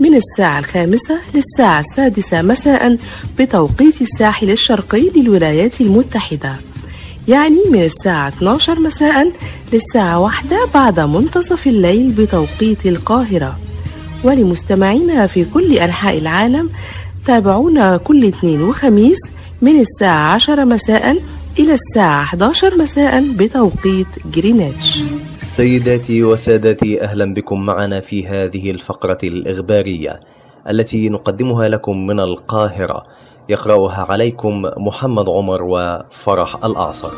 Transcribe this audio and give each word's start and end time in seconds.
من 0.00 0.14
الساعة 0.14 0.58
الخامسة 0.58 1.18
للساعة 1.34 1.80
السادسة 1.80 2.42
مساء 2.42 2.98
بتوقيت 3.38 4.02
الساحل 4.02 4.50
الشرقي 4.50 5.10
للولايات 5.16 5.80
المتحدة. 5.80 6.52
يعني 7.28 7.58
من 7.70 7.82
الساعة 7.82 8.28
12 8.28 8.80
مساء 8.80 9.32
للساعة 9.72 10.20
واحدة 10.20 10.66
بعد 10.74 11.00
منتصف 11.00 11.66
الليل 11.66 12.12
بتوقيت 12.12 12.86
القاهرة. 12.86 13.58
ولمستمعينا 14.24 15.26
في 15.26 15.44
كل 15.44 15.72
أنحاء 15.78 16.18
العالم 16.18 16.70
تابعونا 17.26 17.96
كل 17.96 18.24
اثنين 18.24 18.62
وخميس 18.62 19.18
من 19.62 19.80
الساعة 19.80 20.34
10 20.34 20.64
مساء 20.64 21.16
إلى 21.58 21.72
الساعة 21.74 22.22
11 22.22 22.78
مساء 22.78 23.24
بتوقيت 23.36 24.06
جرينتش 24.34 25.00
سيداتي 25.46 26.24
وسادتي 26.24 27.02
أهلا 27.02 27.34
بكم 27.34 27.66
معنا 27.66 28.00
في 28.00 28.26
هذه 28.26 28.70
الفقرة 28.70 29.18
الإخبارية 29.22 30.20
التي 30.70 31.08
نقدمها 31.08 31.68
لكم 31.68 32.06
من 32.06 32.20
القاهرة. 32.20 33.06
يقرأها 33.48 34.06
عليكم 34.08 34.62
محمد 34.76 35.28
عمر 35.28 35.62
وفرح 35.62 36.64
الأعصر 36.64 37.10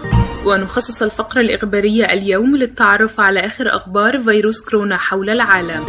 ونخصص 0.47 1.03
الفقرة 1.03 1.41
الإخبارية 1.41 2.05
اليوم 2.05 2.57
للتعرف 2.57 3.21
على 3.21 3.41
آخر 3.41 3.77
أخبار 3.77 4.19
فيروس 4.19 4.61
كورونا 4.61 4.97
حول 4.97 5.31
العالم. 5.31 5.85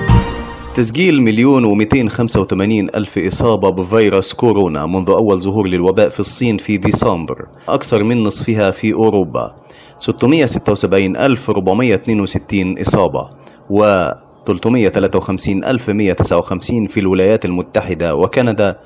تسجيل 0.76 1.22
مليون 1.22 1.64
ومئتين 1.64 2.10
خمسة 2.10 2.42
وثمانين 2.42 2.90
ألف 2.96 3.18
إصابة 3.18 3.70
بفيروس 3.70 4.34
كورونا 4.34 4.86
منذ 4.86 5.10
أول 5.10 5.42
ظهور 5.42 5.68
للوباء 5.68 6.10
في 6.10 6.20
الصين 6.20 6.58
في 6.58 6.78
ديسمبر 6.78 7.48
أكثر 7.68 8.04
من 8.04 8.24
نصفها 8.24 8.72
في 8.72 8.94
أوروبا. 8.94 9.56
676462 10.00 12.82
إصابة 12.82 13.30
و 13.70 14.10
353159 14.48 16.88
في 16.88 17.00
الولايات 17.00 17.46
المتحدة 17.46 18.16
وكندا 18.16 18.80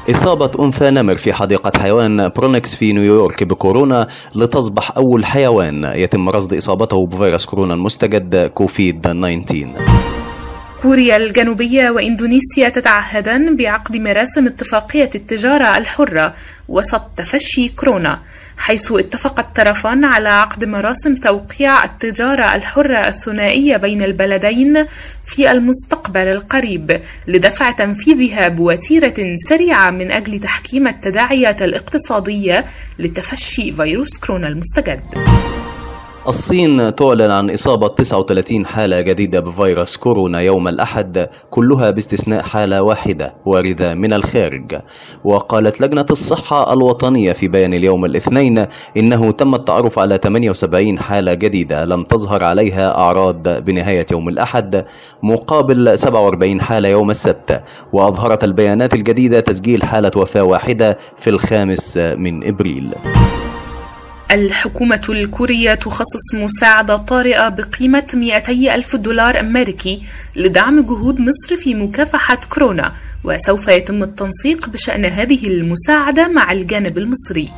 إصابة 0.10 0.66
أنثى 0.66 0.90
نمر 0.90 1.18
في 1.18 1.34
حديقة 1.34 1.80
حيوان 1.80 2.30
برونكس 2.30 2.76
في 2.76 2.94
نيويورك 2.94 3.44
بكورونا 3.44 4.08
لتصبح 4.36 4.98
أول 4.98 5.26
حيوان 5.26 5.92
يتم 5.96 6.30
رصد 6.30 6.54
إصابته 6.54 7.06
بفيروس 7.06 7.46
كورونا 7.46 7.74
المستجد 7.74 8.48
كوفيد 8.48 9.02
19 9.02 10.21
كوريا 10.82 11.18
الجنوبية 11.18 11.90
وإندونيسيا 11.90 12.70
تتعهدان 12.70 13.56
بعقد 13.56 13.98
مراسم 13.98 14.48
اتفاقية 14.48 15.10
التجارة 15.16 15.78
الحرة 15.78 16.34
وسط 16.68 17.02
تفشي 17.18 17.70
كورونا 17.70 18.20
حيث 18.58 18.92
اتفق 18.92 19.40
الطرفان 19.40 20.06
على 20.06 20.30
عقد 20.30 20.66
مراسم 20.66 21.16
توقيع 21.16 21.84
التجارة 21.84 22.56
الحرة 22.56 23.08
الثنائية 23.08 23.78
بين 23.78 24.04
البلدين 24.04 24.86
في 25.26 25.52
المستقبل 25.52 26.28
القريب 26.28 27.02
لدفع 27.28 27.72
تنفيذها 27.72 28.48
بوتيرة 28.48 29.36
سريعة 29.36 29.90
من 29.90 30.12
أجل 30.12 30.40
تحكيم 30.40 30.88
التداعيات 30.88 31.62
الاقتصادية 31.62 32.66
لتفشي 33.00 33.74
فيروس 33.74 34.18
كورونا 34.18 34.48
المستجد. 34.48 35.00
الصين 36.28 36.96
تعلن 36.96 37.32
عن 37.32 37.50
إصابة 37.50 37.88
39 37.88 38.66
حالة 38.66 39.02
جديدة 39.02 39.40
بفيروس 39.40 39.98
كورونا 39.98 40.40
يوم 40.40 40.68
الأحد 40.68 41.30
كلها 41.50 41.90
باستثناء 41.90 42.42
حالة 42.44 42.82
واحدة 42.82 43.36
واردة 43.46 43.94
من 43.94 44.14
الخارج. 44.14 44.80
وقالت 45.24 45.82
لجنة 45.82 46.06
الصحة 46.10 46.74
الوطنية 46.74 47.34
في 47.34 47.48
بيان 47.48 47.74
اليوم 47.74 48.06
الاثنين 48.06 48.66
إنه 48.98 49.32
تم 49.32 49.56
التعرف 49.56 50.00
على 50.00 50.20
78 50.24 51.00
حالة 51.00 51.34
جديدة 51.34 51.86
لم 51.86 52.04
تظهر 52.04 52.44
عليها 52.44 52.98
أعراض 52.98 53.50
بنهاية 53.50 54.06
يوم 54.12 54.30
الأحد 54.30 54.86
مقابل 55.24 56.00
47 56.00 56.62
حالة 56.62 56.90
يوم 56.90 57.10
السبت. 57.10 57.64
وأظهرت 57.94 58.44
البيانات 58.44 58.94
الجديدة 58.94 59.40
تسجيل 59.40 59.84
حالة 59.84 60.12
وفاة 60.16 60.44
واحدة 60.44 60.98
في 61.18 61.30
الخامس 61.30 61.98
من 61.98 62.48
إبريل. 62.48 62.94
الحكومة 64.32 65.02
الكورية 65.10 65.74
تخصص 65.76 66.36
مساعدة 66.36 66.98
طارئة 66.98 67.50
بقيمة 67.50 68.08
200 68.14 68.76
ألف 68.76 68.96
دولار 68.96 69.40
أمريكي 69.40 70.04
لدعم 70.36 70.82
جهود 70.82 71.20
مصر 71.20 71.56
في 71.56 71.76
مكافحة 71.76 72.40
كورونا 72.50 72.92
وسوف 73.24 73.68
يتم 73.68 74.04
التنسيق 74.04 74.70
بشأن 74.70 75.06
هذه 75.06 75.48
المساعدة 75.48 76.28
مع 76.28 76.52
الجانب 76.52 76.98
المصري. 76.98 77.50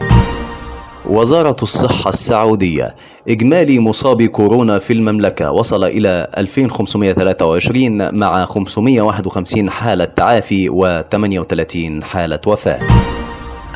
وزارة 1.06 1.56
الصحة 1.64 2.10
السعودية 2.10 2.96
إجمالي 3.30 3.80
مصابي 3.80 4.28
كورونا 4.28 4.80
في 4.80 4.94
المملكة 4.94 5.52
وصل 5.52 5.84
إلى 5.84 6.28
2523 6.38 8.16
مع 8.16 8.46
551 8.46 9.70
حالة 9.70 10.06
تعافي 10.06 10.70
و38 10.70 12.04
حالة 12.04 12.40
وفاة. 12.48 12.80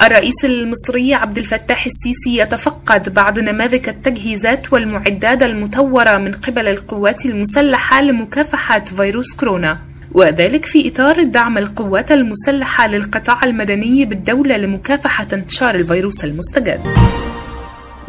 الرئيس 0.01 0.45
المصري 0.45 1.13
عبد 1.13 1.37
الفتاح 1.37 1.85
السيسي 1.85 2.37
يتفقد 2.37 3.13
بعض 3.13 3.39
نماذج 3.39 3.89
التجهيزات 3.89 4.73
والمعدات 4.73 5.43
المطورة 5.43 6.17
من 6.17 6.31
قبل 6.31 6.67
القوات 6.67 7.25
المسلحة 7.25 8.01
لمكافحة 8.01 8.79
فيروس 8.79 9.33
كورونا. 9.35 9.79
وذلك 10.11 10.65
في 10.65 10.87
إطار 10.87 11.23
دعم 11.23 11.57
القوات 11.57 12.11
المسلحة 12.11 12.87
للقطاع 12.87 13.43
المدني 13.43 14.05
بالدولة 14.05 14.57
لمكافحة 14.57 15.27
انتشار 15.33 15.75
الفيروس 15.75 16.23
المستجد. 16.23 16.79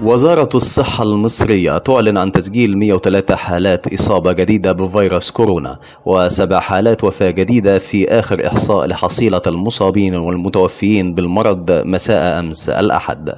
وزارة 0.03 0.49
الصحة 0.55 1.05
المصرية 1.05 1.79
تعلن 1.79 2.17
عن 2.19 2.33
تسجيل 2.33 2.79
103 2.79 3.37
حالات 3.37 3.93
إصابة 3.95 4.33
جديدة 4.33 4.73
بفيروس 4.73 5.31
كورونا 5.31 5.79
وسبع 6.07 6.61
حالات 6.61 7.05
وفاة 7.05 7.31
جديدة 7.31 7.79
في 7.79 8.09
آخر 8.09 8.47
إحصاء 8.47 8.87
لحصيلة 8.87 9.43
المصابين 9.47 10.15
والمتوفيين 10.17 11.15
بالمرض 11.15 11.71
مساء 11.71 12.39
أمس 12.41 12.69
الأحد. 12.69 13.33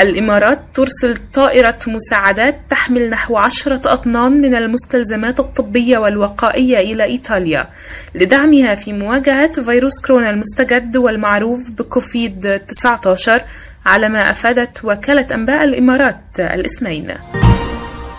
الإمارات 0.00 0.60
ترسل 0.74 1.16
طائرة 1.34 1.78
مساعدات 1.86 2.60
تحمل 2.70 3.10
نحو 3.10 3.36
عشرة 3.36 3.92
أطنان 3.92 4.32
من 4.42 4.54
المستلزمات 4.54 5.40
الطبية 5.40 5.98
والوقائية 5.98 6.78
إلى 6.78 7.04
إيطاليا 7.04 7.68
لدعمها 8.14 8.74
في 8.74 8.92
مواجهة 8.92 9.52
فيروس 9.52 10.00
كورونا 10.06 10.30
المستجد 10.30 10.96
والمعروف 10.96 11.70
بكوفيد 11.70 12.60
19 12.68 13.42
على 13.86 14.08
ما 14.08 14.30
أفادت 14.30 14.84
وكالة 14.84 15.34
أنباء 15.34 15.64
الإمارات 15.64 16.20
الاثنين. 16.40 17.14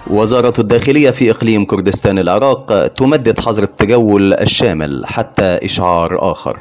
وزارة 0.07 0.53
الداخلية 0.59 1.11
في 1.11 1.31
إقليم 1.31 1.65
كردستان 1.65 2.19
العراق 2.19 2.87
تمدد 2.87 3.39
حظر 3.39 3.63
التجول 3.63 4.33
الشامل 4.33 5.05
حتى 5.05 5.43
إشعار 5.63 6.31
آخر. 6.31 6.59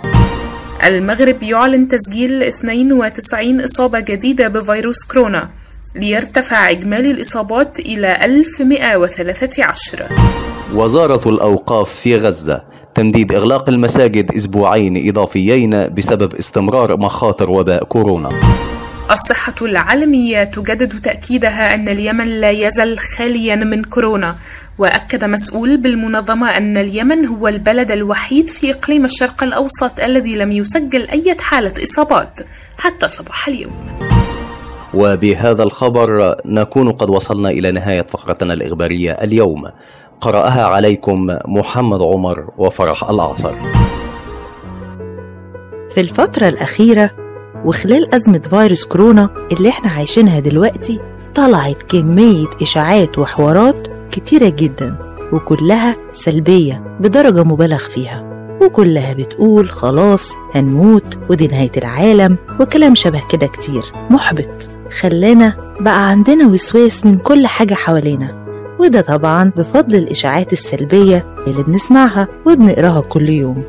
المغرب 0.84 1.42
يعلن 1.42 1.88
تسجيل 1.88 2.42
92 2.42 3.60
إصابة 3.60 4.00
جديدة 4.00 4.48
بفيروس 4.48 5.04
كورونا 5.04 5.50
ليرتفع 5.96 6.70
إجمالي 6.70 7.10
الإصابات 7.10 7.80
إلى 7.80 8.16
1113 8.24 10.06
وزارة 10.74 11.28
الأوقاف 11.28 11.94
في 11.94 12.16
غزة 12.16 12.62
تمديد 12.94 13.32
إغلاق 13.32 13.68
المساجد 13.68 14.34
أسبوعين 14.34 15.08
إضافيين 15.08 15.94
بسبب 15.94 16.34
استمرار 16.34 16.96
مخاطر 16.96 17.50
وباء 17.50 17.84
كورونا. 17.84 18.28
الصحة 19.10 19.54
العالمية 19.62 20.44
تجدد 20.44 21.00
تأكيدها 21.00 21.74
أن 21.74 21.88
اليمن 21.88 22.26
لا 22.26 22.50
يزال 22.50 22.98
خاليا 22.98 23.56
من 23.56 23.84
كورونا 23.84 24.36
وأكد 24.78 25.24
مسؤول 25.24 25.76
بالمنظمة 25.76 26.56
أن 26.56 26.76
اليمن 26.76 27.26
هو 27.26 27.48
البلد 27.48 27.90
الوحيد 27.90 28.48
في 28.50 28.70
إقليم 28.70 29.04
الشرق 29.04 29.42
الأوسط 29.42 30.00
الذي 30.00 30.36
لم 30.36 30.52
يسجل 30.52 31.08
أي 31.08 31.36
حالة 31.40 31.82
إصابات 31.82 32.40
حتى 32.78 33.08
صباح 33.08 33.48
اليوم. 33.48 33.72
وبهذا 34.94 35.62
الخبر 35.62 36.36
نكون 36.44 36.92
قد 36.92 37.10
وصلنا 37.10 37.50
إلى 37.50 37.72
نهاية 37.72 38.02
فقرتنا 38.02 38.52
الإخبارية 38.52 39.12
اليوم. 39.12 39.64
قرأها 40.20 40.66
عليكم 40.66 41.26
محمد 41.46 42.02
عمر 42.02 42.50
وفرح 42.58 43.10
الأعصر 43.10 43.52
في 45.94 46.00
الفترة 46.00 46.48
الأخيرة 46.48 47.25
وخلال 47.66 48.14
أزمة 48.14 48.38
فيروس 48.38 48.84
كورونا 48.84 49.28
اللي 49.52 49.68
إحنا 49.68 49.90
عايشينها 49.90 50.40
دلوقتي 50.40 51.00
طلعت 51.34 51.82
كمية 51.82 52.46
إشاعات 52.62 53.18
وحوارات 53.18 53.88
كتيرة 54.10 54.48
جدا 54.48 54.96
وكلها 55.32 55.96
سلبية 56.12 56.96
بدرجة 57.00 57.44
مبالغ 57.44 57.78
فيها. 57.78 58.26
وكلها 58.62 59.12
بتقول 59.12 59.68
خلاص 59.70 60.32
هنموت 60.54 61.18
ودي 61.30 61.46
نهاية 61.46 61.70
العالم 61.76 62.36
وكلام 62.60 62.94
شبه 62.94 63.22
كده 63.30 63.46
كتير. 63.46 63.82
محبط. 64.10 64.70
خلانا 65.00 65.74
بقى 65.80 66.08
عندنا 66.08 66.46
وسواس 66.46 67.06
من 67.06 67.18
كل 67.18 67.46
حاجة 67.46 67.74
حوالينا. 67.74 68.46
وده 68.78 69.00
طبعا 69.00 69.52
بفضل 69.56 69.94
الإشاعات 69.94 70.52
السلبية 70.52 71.26
اللي 71.46 71.62
بنسمعها 71.62 72.28
وبنقراها 72.46 73.00
كل 73.00 73.28
يوم. 73.28 73.62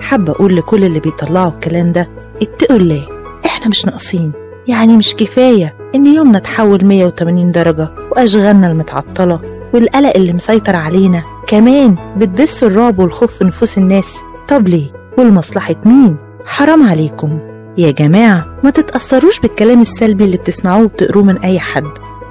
حابة 0.00 0.32
أقول 0.32 0.56
لكل 0.56 0.84
اللي 0.84 1.00
بيطلعوا 1.00 1.50
الكلام 1.50 1.92
ده 1.92 2.08
اتقوا 2.42 2.76
الله. 2.76 3.13
إحنا 3.46 3.68
مش 3.68 3.86
ناقصين. 3.86 4.32
يعني 4.68 4.96
مش 4.96 5.14
كفاية 5.14 5.74
إن 5.94 6.06
يومنا 6.06 6.38
تحول 6.38 6.84
180 6.84 7.52
درجة 7.52 7.88
وأشغالنا 8.10 8.66
المتعطلة 8.70 9.40
والقلق 9.74 10.12
اللي 10.16 10.32
مسيطر 10.32 10.76
علينا 10.76 11.22
كمان 11.46 11.96
بتبث 12.16 12.64
الرعب 12.64 12.98
والخوف 12.98 13.38
في 13.38 13.44
نفوس 13.44 13.78
الناس. 13.78 14.14
طب 14.48 14.68
ليه؟ 14.68 14.92
ولمصلحة 15.18 15.76
مين؟ 15.84 16.16
حرام 16.46 16.88
عليكم. 16.88 17.38
يا 17.78 17.90
جماعة 17.90 18.46
ما 18.64 18.70
تتأثروش 18.70 19.40
بالكلام 19.40 19.80
السلبي 19.80 20.24
اللي 20.24 20.36
بتسمعوه 20.36 20.84
وبتقروه 20.84 21.24
من 21.24 21.38
أي 21.38 21.58
حد. 21.60 21.84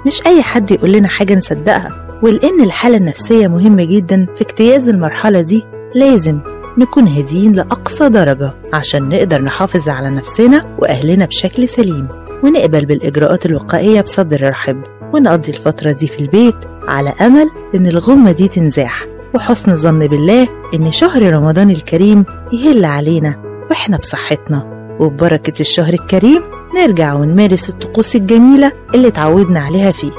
مش 0.08 0.26
أي 0.28 0.42
حد 0.42 0.72
يقول 0.72 0.92
لنا 0.92 1.08
حاجة 1.08 1.36
نصدقها. 1.36 2.20
ولأن 2.24 2.64
الحالة 2.64 2.98
النفسية 2.98 3.48
مهمة 3.48 3.84
جدا 3.84 4.26
في 4.36 4.42
اجتياز 4.42 4.90
المرحلة 4.90 5.42
دي 5.42 5.64
لازم 5.96 6.40
نكون 6.78 7.08
هاديين 7.08 7.54
لأقصى 7.54 8.10
درجة 8.10 8.54
عشان 8.74 9.10
نقدر 9.10 9.42
نحافظ 9.42 9.90
على 9.90 10.10
نفسنا 10.10 10.78
وأهلنا 10.80 11.26
بشكل 11.26 11.70
سليم. 11.70 12.08
ونقبل 12.44 12.86
بالإجراءات 12.86 13.46
الوقائية 13.46 14.02
بصدر 14.02 14.50
رحب 14.50 14.84
ونقضي 15.14 15.52
الفترة 15.52 15.92
دي 15.92 16.08
في 16.08 16.20
البيت 16.20 16.56
على 16.88 17.14
أمل 17.22 17.50
إن 17.76 17.88
الغمة 17.88 18.32
دي 18.32 18.48
تنزاح. 18.48 19.06
وحسن 19.36 19.72
الظن 19.72 20.08
بالله 20.08 20.48
إن 20.74 20.92
شهر 20.92 21.34
رمضان 21.34 21.70
الكريم 21.70 22.26
يهل 22.54 22.86
علينا 22.86 23.64
وإحنا 23.70 23.98
بصحتنا. 23.98 24.74
وببركة 25.00 25.62
الشهر 25.62 25.94
الكريم 25.94 26.42
نرجع 26.76 27.14
ونمارس 27.14 27.70
الطقوس 27.70 28.16
الجميلة 28.16 28.72
اللي 28.96 29.08
اتعودنا 29.08 29.60
عليها 29.60 29.92
فيه. 29.92 30.12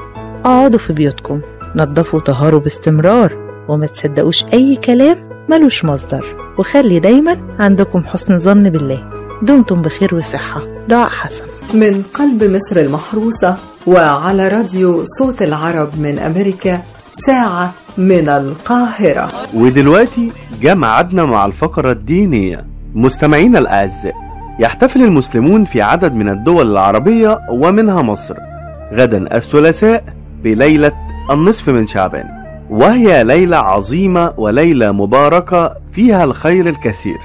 اقعدوا 0.45 0.79
في 0.79 0.93
بيوتكم. 0.93 1.41
نظفوا 1.77 2.19
وطهروا 2.19 2.61
باستمرار. 2.61 3.45
وما 3.69 3.87
تصدقوش 3.87 4.45
أي 4.53 4.77
كلام 4.77 5.34
ملوش 5.49 5.85
مصدر 5.85 6.37
وخلي 6.59 6.99
دايما 6.99 7.37
عندكم 7.59 8.05
حسن 8.05 8.39
ظن 8.39 8.71
بالله. 8.71 9.11
دمتم 9.43 9.83
بخير 9.83 10.15
وصحة. 10.15 10.63
دعاء 10.89 11.09
حسن. 11.09 11.45
من 11.75 12.03
قلب 12.03 12.45
مصر 12.45 12.77
المحروسة 12.81 13.57
وعلى 13.87 14.49
راديو 14.49 15.05
صوت 15.19 15.43
العرب 15.43 16.01
من 16.01 16.19
أمريكا 16.19 16.83
ساعة 17.27 17.73
من 17.99 18.29
القاهرة. 18.29 19.29
ودلوقتي 19.55 20.33
جاء 20.63 20.75
ميعادنا 20.75 21.25
مع 21.25 21.47
الفقرة 21.47 21.93
الدينية. 21.93 22.65
مستمعينا 22.95 23.59
الأعزاء 23.59 24.15
يحتفل 24.61 25.03
المسلمون 25.03 25.65
في 25.65 25.83
عدد 25.83 26.15
من 26.15 26.29
الدول 26.29 26.73
العربية 26.73 27.41
ومنها 27.51 28.03
مصر. 28.03 28.35
غدا 28.93 29.37
الثلاثاء 29.37 30.05
بليلة 30.43 30.93
النصف 31.31 31.69
من 31.69 31.87
شعبان. 31.87 32.44
وهي 32.71 33.25
ليلة 33.25 33.57
عظيمة 33.57 34.33
وليلة 34.37 34.93
مباركة 34.93 35.77
فيها 35.93 36.25
الخير 36.25 36.69
الكثير. 36.69 37.19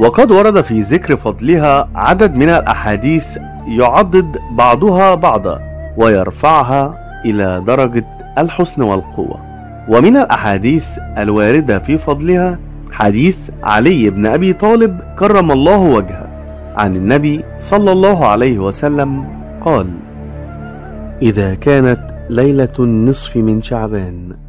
وقد 0.00 0.30
ورد 0.30 0.60
في 0.60 0.82
ذكر 0.82 1.16
فضلها 1.16 1.88
عدد 1.94 2.34
من 2.34 2.48
الأحاديث 2.48 3.26
يعضد 3.66 4.38
بعضها 4.50 5.14
بعضا 5.14 5.60
ويرفعها 5.96 6.94
إلى 7.24 7.62
درجة 7.66 8.04
الحسن 8.38 8.82
والقوة. 8.82 9.36
ومن 9.88 10.16
الأحاديث 10.16 10.86
الواردة 11.18 11.78
في 11.78 11.98
فضلها 11.98 12.58
حديث 12.92 13.38
علي 13.62 14.10
بن 14.10 14.26
أبي 14.26 14.52
طالب 14.52 15.00
كرم 15.18 15.52
الله 15.52 15.78
وجهه. 15.78 16.28
عن 16.76 16.96
النبي 16.96 17.44
صلى 17.58 17.92
الله 17.92 18.26
عليه 18.26 18.58
وسلم 18.58 19.24
قال 19.64 19.86
إذا 21.22 21.54
كانت 21.54 22.00
ليلة 22.30 22.72
النصف 22.78 23.36
من 23.36 23.62
شعبان 23.62 24.47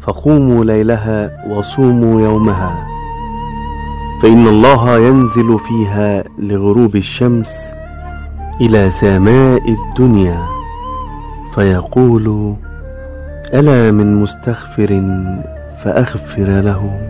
فقوموا 0.00 0.64
ليلها 0.64 1.30
وصوموا 1.48 2.20
يومها 2.20 2.86
فإن 4.22 4.46
الله 4.46 4.98
ينزل 4.98 5.58
فيها 5.58 6.24
لغروب 6.38 6.96
الشمس 6.96 7.72
إلى 8.60 8.90
سماء 8.90 9.62
الدنيا 9.70 10.46
فيقول 11.54 12.54
ألا 13.54 13.90
من 13.90 14.22
مستغفر 14.22 15.02
فأغفر 15.84 16.60
له 16.60 17.00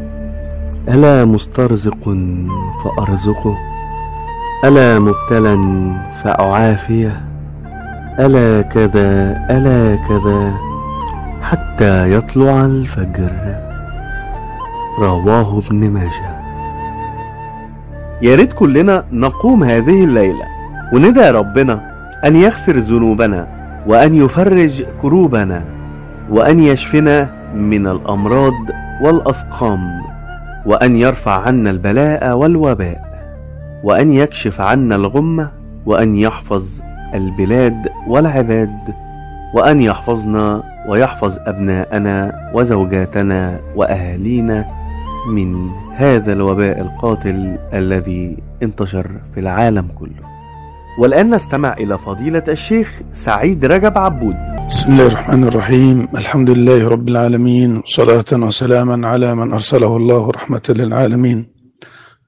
ألا 0.89 1.25
مسترزق 1.25 2.17
فأرزقه 2.85 3.57
ألا 4.65 4.99
مبتلا 4.99 5.57
فأعافيه 6.25 7.21
ألا 8.19 8.63
كذا 8.63 9.37
ألا 9.51 9.97
كذا. 10.09 10.70
حتى 11.81 12.15
يطلع 12.15 12.65
الفجر. 12.65 13.33
رواه 14.99 15.59
ابن 15.59 15.91
ماجه. 15.91 16.41
يا 18.23 18.37
ريت 18.37 18.53
كلنا 18.53 19.05
نقوم 19.13 19.65
هذه 19.65 20.05
الليلة 20.05 20.45
وندعي 20.93 21.31
ربنا 21.31 21.81
أن 22.25 22.37
يغفر 22.37 22.77
ذنوبنا 22.77 23.47
وأن 23.87 24.15
يفرج 24.15 24.85
كروبنا 25.03 25.65
وأن 26.31 26.61
يشفنا 26.61 27.29
من 27.55 27.87
الأمراض 27.87 28.55
والأسقام 29.03 30.01
وأن 30.67 30.97
يرفع 30.97 31.41
عنا 31.41 31.71
البلاء 31.71 32.37
والوباء 32.37 33.01
وأن 33.85 34.13
يكشف 34.13 34.61
عنا 34.61 34.97
الغمة 34.97 35.51
وأن 35.87 36.17
يحفظ 36.17 36.65
البلاد 37.15 37.89
والعباد 38.09 38.79
وأن 39.55 39.83
يحفظنا 39.83 40.70
ويحفظ 40.89 41.39
أبناءنا 41.47 42.33
وزوجاتنا 42.55 43.61
وأهالينا 43.77 44.67
من 45.29 45.71
هذا 45.97 46.33
الوباء 46.33 46.81
القاتل 46.81 47.59
الذي 47.75 48.37
انتشر 48.63 49.11
في 49.35 49.41
العالم 49.41 49.89
كله. 49.99 50.31
والآن 51.01 51.35
نستمع 51.35 51.73
إلى 51.73 51.99
فضيلة 51.99 52.45
الشيخ 52.49 53.01
سعيد 53.13 53.65
رجب 53.65 53.99
عبود. 53.99 54.37
بسم 54.69 54.93
الله 54.93 55.07
الرحمن 55.07 55.45
الرحيم. 55.45 56.09
الحمد 56.15 56.51
لله 56.51 56.89
رب 56.89 57.09
العالمين 57.09 57.83
صلاة 57.85 58.25
وسلاما 58.33 59.09
على 59.09 59.35
من 59.35 59.53
أرسله 59.53 59.97
الله 59.97 60.31
رحمة 60.31 60.63
للعالمين. 60.69 61.47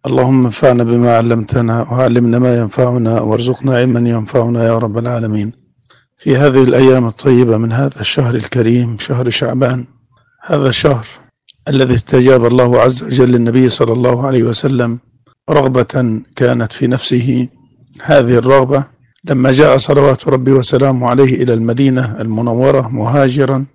اللهم 0.06 0.44
انفعنا 0.44 0.84
بما 0.84 1.16
علمتنا 1.16 1.82
وعلمنا 1.82 2.38
ما 2.38 2.56
ينفعنا 2.56 3.20
وارزقنا 3.20 3.76
علما 3.76 4.00
ينفعنا 4.10 4.64
يا 4.64 4.78
رب 4.78 4.98
العالمين. 4.98 5.61
في 6.22 6.36
هذه 6.36 6.62
الأيام 6.62 7.06
الطيبة 7.06 7.56
من 7.56 7.72
هذا 7.72 8.00
الشهر 8.00 8.34
الكريم 8.34 8.98
شهر 8.98 9.30
شعبان 9.30 9.86
هذا 10.42 10.68
الشهر 10.68 11.06
الذي 11.68 11.94
استجاب 11.94 12.46
الله 12.46 12.80
عز 12.80 13.02
وجل 13.02 13.32
للنبي 13.32 13.68
صلى 13.68 13.92
الله 13.92 14.26
عليه 14.26 14.42
وسلم 14.42 14.98
رغبة 15.50 16.22
كانت 16.36 16.72
في 16.72 16.86
نفسه. 16.86 17.48
هذه 18.02 18.34
الرغبة 18.38 18.84
لما 19.28 19.52
جاء 19.52 19.76
صلوات 19.76 20.28
ربي 20.28 20.52
وسلامه 20.52 21.08
عليه 21.10 21.42
إلى 21.42 21.54
المدينة 21.54 22.20
المنورة 22.20 22.88
مهاجرا 22.88 23.66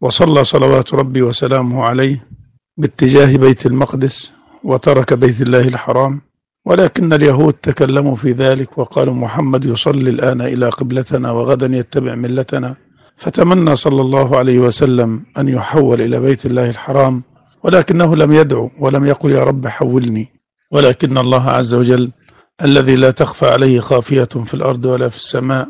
وصلى 0.00 0.44
صلوات 0.44 0.94
ربي 0.94 1.22
وسلامه 1.22 1.84
عليه 1.84 2.26
باتجاه 2.76 3.36
بيت 3.36 3.66
المقدس 3.66 4.32
وترك 4.64 5.14
بيت 5.14 5.42
الله 5.42 5.60
الحرام. 5.60 6.20
ولكن 6.66 7.12
اليهود 7.12 7.52
تكلموا 7.52 8.16
في 8.16 8.32
ذلك 8.32 8.78
وقالوا 8.78 9.14
محمد 9.14 9.64
يصلي 9.64 10.10
الآن 10.10 10.40
إلى 10.40 10.68
قبلتنا 10.68 11.30
وغدا 11.30 11.76
يتبع 11.76 12.14
ملتنا. 12.14 12.76
فتمنى 13.16 13.76
صلى 13.76 14.00
الله 14.00 14.36
عليه 14.36 14.58
وسلم 14.58 15.24
أن 15.38 15.48
يحول 15.48 16.02
إلى 16.02 16.20
بيت 16.20 16.46
الله 16.46 16.70
الحرام 16.70 17.22
ولكنه 17.64 18.16
لم 18.16 18.32
يدعو 18.32 18.70
ولم 18.80 19.06
يقل 19.06 19.30
يا 19.30 19.44
رب 19.44 19.66
حولني. 19.66 20.28
ولكن 20.72 21.18
الله 21.18 21.50
عز 21.50 21.74
وجل 21.74 22.10
الذي 22.62 22.96
لا 22.96 23.10
تخفى 23.10 23.46
عليه 23.46 23.80
خافية 23.80 24.24
في 24.24 24.54
الأرض 24.54 24.84
ولا 24.84 25.08
في 25.08 25.16
السماء 25.16 25.68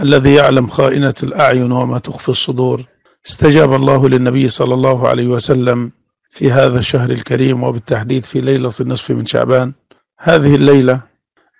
الذي 0.00 0.34
يعلم 0.34 0.66
خائنة 0.66 1.14
الأعين 1.22 1.72
وما 1.72 1.98
تخفي 1.98 2.28
الصدور. 2.28 2.84
استجاب 3.26 3.74
الله 3.74 4.08
للنبي 4.08 4.48
صلى 4.48 4.74
الله 4.74 5.08
عليه 5.08 5.26
وسلم 5.26 5.92
في 6.30 6.52
هذا 6.52 6.78
الشهر 6.78 7.10
الكريم 7.10 7.62
وبالتحديد 7.62 8.24
في 8.24 8.40
ليلة 8.40 8.72
النصف 8.80 9.10
من 9.10 9.26
شعبان. 9.26 9.72
هذه 10.24 10.54
الليلة 10.54 11.00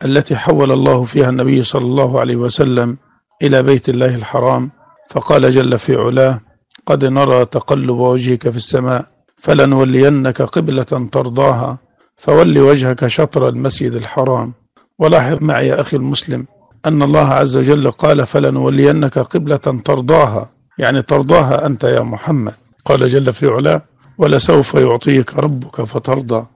التي 0.05 0.37
حول 0.37 0.73
الله 0.73 1.03
فيها 1.03 1.29
النبي 1.29 1.63
صلى 1.63 1.85
الله 1.85 2.21
عليه 2.21 2.37
وسلم 2.37 2.97
إلى 3.43 3.63
بيت 3.63 3.89
الله 3.89 4.15
الحرام 4.15 4.71
فقال 5.11 5.51
جل 5.51 5.79
في 5.79 5.97
علاه 5.97 6.41
قد 6.87 7.05
نرى 7.05 7.45
تقلب 7.45 7.99
وجهك 7.99 8.51
في 8.51 8.57
السماء 8.57 9.07
فلنولينك 9.37 10.43
قبلة 10.43 11.09
ترضاها 11.13 11.79
فول 12.17 12.59
وجهك 12.59 13.07
شطر 13.07 13.49
المسجد 13.49 13.93
الحرام. 13.93 14.53
ولاحظ 14.99 15.43
معي 15.43 15.69
يا 15.69 15.81
أخي 15.81 15.97
المسلم 15.97 16.47
أن 16.87 17.03
الله 17.03 17.29
عز 17.29 17.57
وجل 17.57 17.91
قال 17.91 18.27
فلنولينك 18.27 19.19
قبلة 19.19 19.57
ترضاها. 19.57 20.51
يعني 20.79 21.03
ترضاها 21.03 21.67
أنت 21.67 21.85
يا 21.85 22.01
محمد. 22.01 22.55
قال 22.85 23.09
جل 23.09 23.33
في 23.33 23.47
علاه 23.47 23.83
ولسوف 24.19 24.75
يعطيك 24.75 25.37
ربك 25.37 25.83
فترضى. 25.83 26.47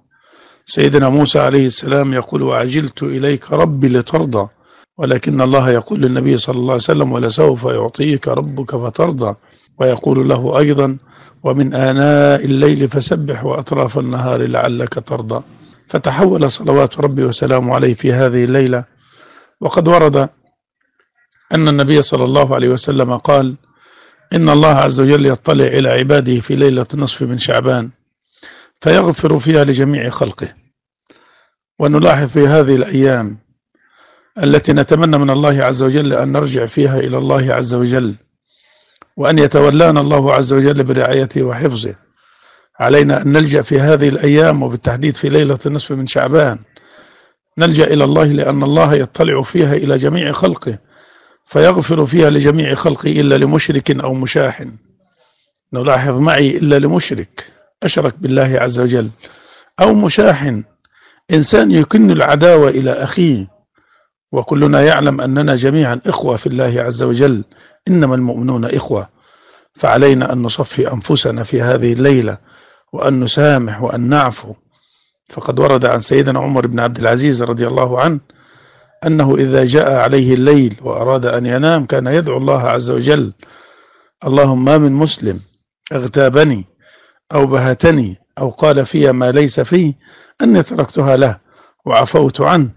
سيدنا 0.66 1.08
موسى 1.08 1.38
عليه 1.38 1.66
السلام 1.66 2.12
يقول 2.14 2.42
وعجلت 2.42 3.02
إليك 3.02 3.52
ربي 3.52 3.88
لترضى 3.88 4.48
ولكن 4.98 5.40
الله 5.40 5.70
يقول 5.70 6.00
للنبي 6.00 6.36
صلى 6.36 6.56
الله 6.56 6.72
عليه 6.72 6.74
وسلم 6.74 7.12
ولسوف 7.12 7.64
يعطيك 7.64 8.28
ربك 8.28 8.76
فترضى 8.76 9.34
ويقول 9.80 10.28
له 10.28 10.58
أيضا 10.58 10.98
ومن 11.42 11.74
آناء 11.74 12.44
الليل 12.44 12.88
فسبح 12.88 13.44
وأطراف 13.44 13.98
النهار 13.98 14.46
لعلك 14.46 14.94
ترضى 14.94 15.42
فتحول 15.88 16.50
صلوات 16.50 17.00
ربي 17.00 17.24
وسلامه 17.24 17.74
عليه 17.74 17.94
في 17.94 18.12
هذه 18.12 18.44
الليلة. 18.44 18.84
وقد 19.60 19.88
ورد 19.88 20.16
أن 21.54 21.68
النبي 21.68 22.02
صلى 22.02 22.24
الله 22.24 22.54
عليه 22.54 22.68
وسلم 22.68 23.16
قال 23.16 23.56
إن 24.32 24.48
الله 24.48 24.68
عز 24.68 25.00
وجل 25.00 25.26
يطلع 25.26 25.64
إلى 25.64 25.88
عباده 25.88 26.38
في 26.38 26.56
ليلة 26.56 26.86
نصف 26.94 27.22
من 27.22 27.38
شعبان 27.38 27.90
فيغفر 28.80 29.38
فيها 29.38 29.64
لجميع 29.64 30.08
خلقه. 30.08 30.48
ونلاحظ 31.78 32.28
في 32.28 32.46
هذه 32.46 32.76
الأيام 32.76 33.38
التي 34.42 34.72
نتمنى 34.72 35.18
من 35.18 35.30
الله 35.30 35.64
عز 35.64 35.82
وجل 35.82 36.12
أن 36.12 36.32
نرجع 36.32 36.66
فيها 36.66 36.98
إلى 36.98 37.18
الله 37.18 37.54
عز 37.54 37.74
وجل 37.74 38.14
وأن 39.16 39.38
يتولانا 39.38 40.00
الله 40.00 40.34
عز 40.34 40.52
وجل 40.52 40.84
برعايته 40.84 41.42
وحفظه. 41.42 41.94
علينا 42.80 43.22
أن 43.22 43.32
نلجأ 43.32 43.62
في 43.62 43.80
هذه 43.80 44.08
الأيام 44.08 44.62
وبالتحديد 44.62 45.16
في 45.16 45.28
ليلة 45.28 45.58
النصف 45.66 45.92
من 45.92 46.06
شعبان 46.06 46.58
نلجأ 47.58 47.84
إلى 47.84 48.04
الله 48.04 48.24
لأن 48.24 48.62
الله 48.62 48.94
يطلع 48.94 49.42
فيها 49.42 49.74
إلى 49.74 49.96
جميع 49.96 50.32
خلقه 50.32 50.78
فيغفر 51.44 52.04
فيها 52.04 52.30
لجميع 52.30 52.74
خلقه 52.74 53.10
إلا 53.10 53.34
لمشرك 53.34 53.90
أو 53.90 54.14
مشاحن 54.14 54.72
نلاحظ 55.72 56.20
معي 56.20 56.56
إلا 56.56 56.78
لمشرك. 56.78 57.55
أشرك 57.82 58.14
بالله 58.18 58.58
عز 58.60 58.80
وجل 58.80 59.10
أو 59.80 59.94
مشاحن 59.94 60.64
إنسان 61.30 61.70
يكن 61.70 62.10
العداوة 62.10 62.68
إلى 62.68 62.92
أخيه. 62.92 63.56
وكلنا 64.32 64.82
يعلم 64.82 65.20
أننا 65.20 65.56
جميعا 65.56 66.00
إخوة 66.06 66.36
في 66.36 66.46
الله 66.46 66.82
عز 66.82 67.02
وجل 67.02 67.44
إنما 67.88 68.14
المؤمنون 68.14 68.64
إخوة. 68.64 69.08
فعلينا 69.72 70.32
أن 70.32 70.42
نصفي 70.42 70.92
أنفسنا 70.92 71.42
في 71.42 71.62
هذه 71.62 71.92
الليلة 71.92 72.38
وأن 72.92 73.20
نسامح 73.20 73.82
وأن 73.82 74.00
نعفو. 74.00 74.54
فقد 75.30 75.60
ورد 75.60 75.84
عن 75.84 76.00
سيدنا 76.00 76.40
عمر 76.40 76.66
بن 76.66 76.80
عبد 76.80 76.98
العزيز 76.98 77.42
رضي 77.42 77.66
الله 77.66 78.00
عنه 78.00 78.20
أنه 79.06 79.34
إذا 79.34 79.64
جاء 79.64 79.92
عليه 79.92 80.34
الليل 80.34 80.76
وأراد 80.82 81.26
أن 81.26 81.46
ينام 81.46 81.86
كان 81.86 82.06
يدعو 82.06 82.36
الله 82.36 82.60
عز 82.60 82.90
وجل. 82.90 83.32
اللهم 84.26 84.64
ما 84.64 84.78
من 84.78 84.92
مسلم 84.92 85.40
اغتابني 85.92 86.75
أو 87.34 87.46
بهتني 87.46 88.16
أو 88.38 88.48
قال 88.48 88.86
في 88.86 89.12
ما 89.12 89.30
ليس 89.30 89.60
فيه 89.60 89.94
أني 90.42 90.62
تركتها 90.62 91.16
له 91.16 91.38
وعفوت 91.86 92.40
عنه. 92.40 92.70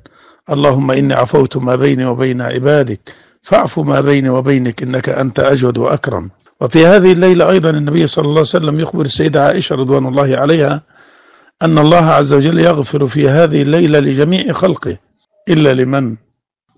اللهم 0.50 0.92
إني 0.92 1.14
عفوت 1.14 1.58
ما 1.58 1.76
بيني 1.76 2.06
وبين 2.06 2.42
عبادك 2.42 3.14
فاعف 3.42 3.80
ما 3.80 4.02
بيني 4.02 4.30
وبينك 4.30 4.84
إنك 4.84 5.10
أنت 5.10 5.40
أجود 5.40 5.78
وأكرم. 5.78 6.30
وفي 6.62 6.86
هذه 6.86 7.12
الليلة 7.12 7.50
أيضا 7.50 7.70
النبي 7.70 8.08
صلى 8.08 8.24
الله 8.24 8.32
عليه 8.32 8.42
وسلم 8.42 8.80
يخبر 8.80 9.02
السيدة 9.06 9.46
عائشة 9.46 9.76
رضوان 9.76 10.08
الله 10.08 10.38
عليها 10.38 10.82
أن 11.62 11.78
الله 11.78 12.06
عز 12.06 12.34
وجل 12.34 12.60
يغفر 12.60 13.08
في 13.08 13.30
هذه 13.30 13.62
الليلة 13.62 14.00
لجميع 14.00 14.54
خلقه 14.54 14.98
إلا 15.50 15.74
لمن؟ 15.74 16.18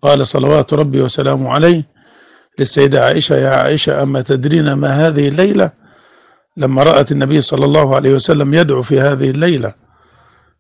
قال 0.02 0.28
صلوات 0.28 0.74
ربي 0.74 1.02
وسلامه 1.02 1.50
عليه. 1.50 1.88
للسيدة 2.60 3.06
عائشة 3.06 3.36
يا 3.36 3.50
عائشة 3.50 4.04
أما 4.04 4.22
تدرين 4.22 4.74
ما 4.74 5.08
هذه 5.08 5.28
الليلة 5.28 5.81
لما 6.58 6.84
رأت 6.84 7.12
النبي 7.12 7.42
صلى 7.42 7.66
الله 7.66 7.96
عليه 7.96 8.14
وسلم 8.14 8.54
يدعو 8.54 8.82
في 8.82 9.02
هذه 9.02 9.30
الليلة 9.30 9.74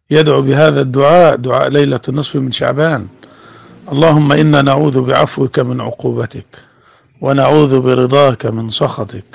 يدعو 0.10 0.42
بهذا 0.42 0.82
الدعاء 0.82 1.36
دعاء 1.36 1.68
ليلة 1.70 2.00
النصف 2.10 2.36
من 2.36 2.52
شعبان. 2.52 3.08
اللهم 3.92 4.32
إنا 4.32 4.62
نعوذ 4.62 5.02
بعفوك 5.02 5.60
من 5.60 5.82
عقوبتك 5.82 6.46
ونعوذ 7.22 7.80
برضاك 7.80 8.46
من 8.46 8.70
سخطك 8.70 9.26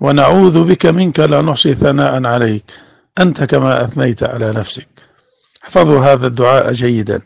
ونعوذ 0.00 0.64
بك 0.64 0.86
منك 0.86 1.20
لا 1.20 1.42
نحصي 1.42 1.74
ثناء 1.74 2.26
عليك. 2.26 2.64
أنت 3.18 3.42
كما 3.42 3.84
أثنيت 3.84 4.22
على 4.22 4.50
نفسك. 4.50 4.88
احفظوا 5.64 6.00
هذا 6.00 6.26
الدعاء 6.26 6.72
جيدا. 6.72 7.20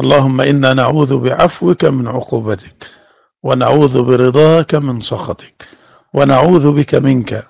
اللهم 0.00 0.40
إنا 0.40 0.74
نعوذ 0.74 1.16
بعفوك 1.16 1.84
من 1.84 2.08
عقوبتك 2.08 2.86
ونعوذ 3.42 4.02
برضاك 4.02 4.74
من 4.74 5.00
سخطك 5.00 5.64
ونعوذ 6.14 6.72
بك 6.72 6.94
منك 6.94 7.49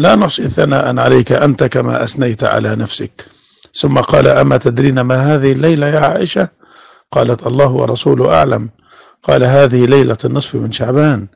لا 0.00 0.14
نحصي 0.14 0.48
ثناء 0.48 0.98
عليك 0.98 1.32
أنت 1.32 1.64
كما 1.64 2.04
أثنيت 2.04 2.44
على 2.44 2.76
نفسك. 2.76 3.24
ثم 3.74 3.98
قال 3.98 4.28
أما 4.28 4.56
تدرين 4.56 5.00
ما 5.00 5.34
هذه 5.34 5.52
الليلة 5.52 5.86
يا 5.86 5.98
عائشة؟ 5.98 6.48
قالت 7.12 7.46
الله 7.46 7.70
ورسوله 7.70 8.34
أعلم. 8.34 8.70
قال 9.22 9.44
هذه 9.44 9.86
ليلة 9.86 10.16
النصف 10.24 10.54
من 10.54 10.72
شعبان. 10.72 11.26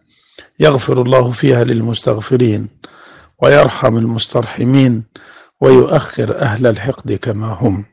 يغفر 0.61 1.03
الله 1.03 1.31
فيها 1.31 1.65
للمستغفرين 1.65 2.69
ويرحم 3.43 3.97
المسترحمين 3.97 5.05
ويؤخر 5.61 6.39
أهل 6.39 6.67
الحقد 6.67 7.13
كما 7.13 7.47
هم. 7.47 7.85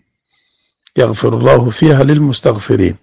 يغفر 0.98 1.38
الله 1.38 1.70
فيها 1.70 2.04
للمستغفرين. 2.04 2.96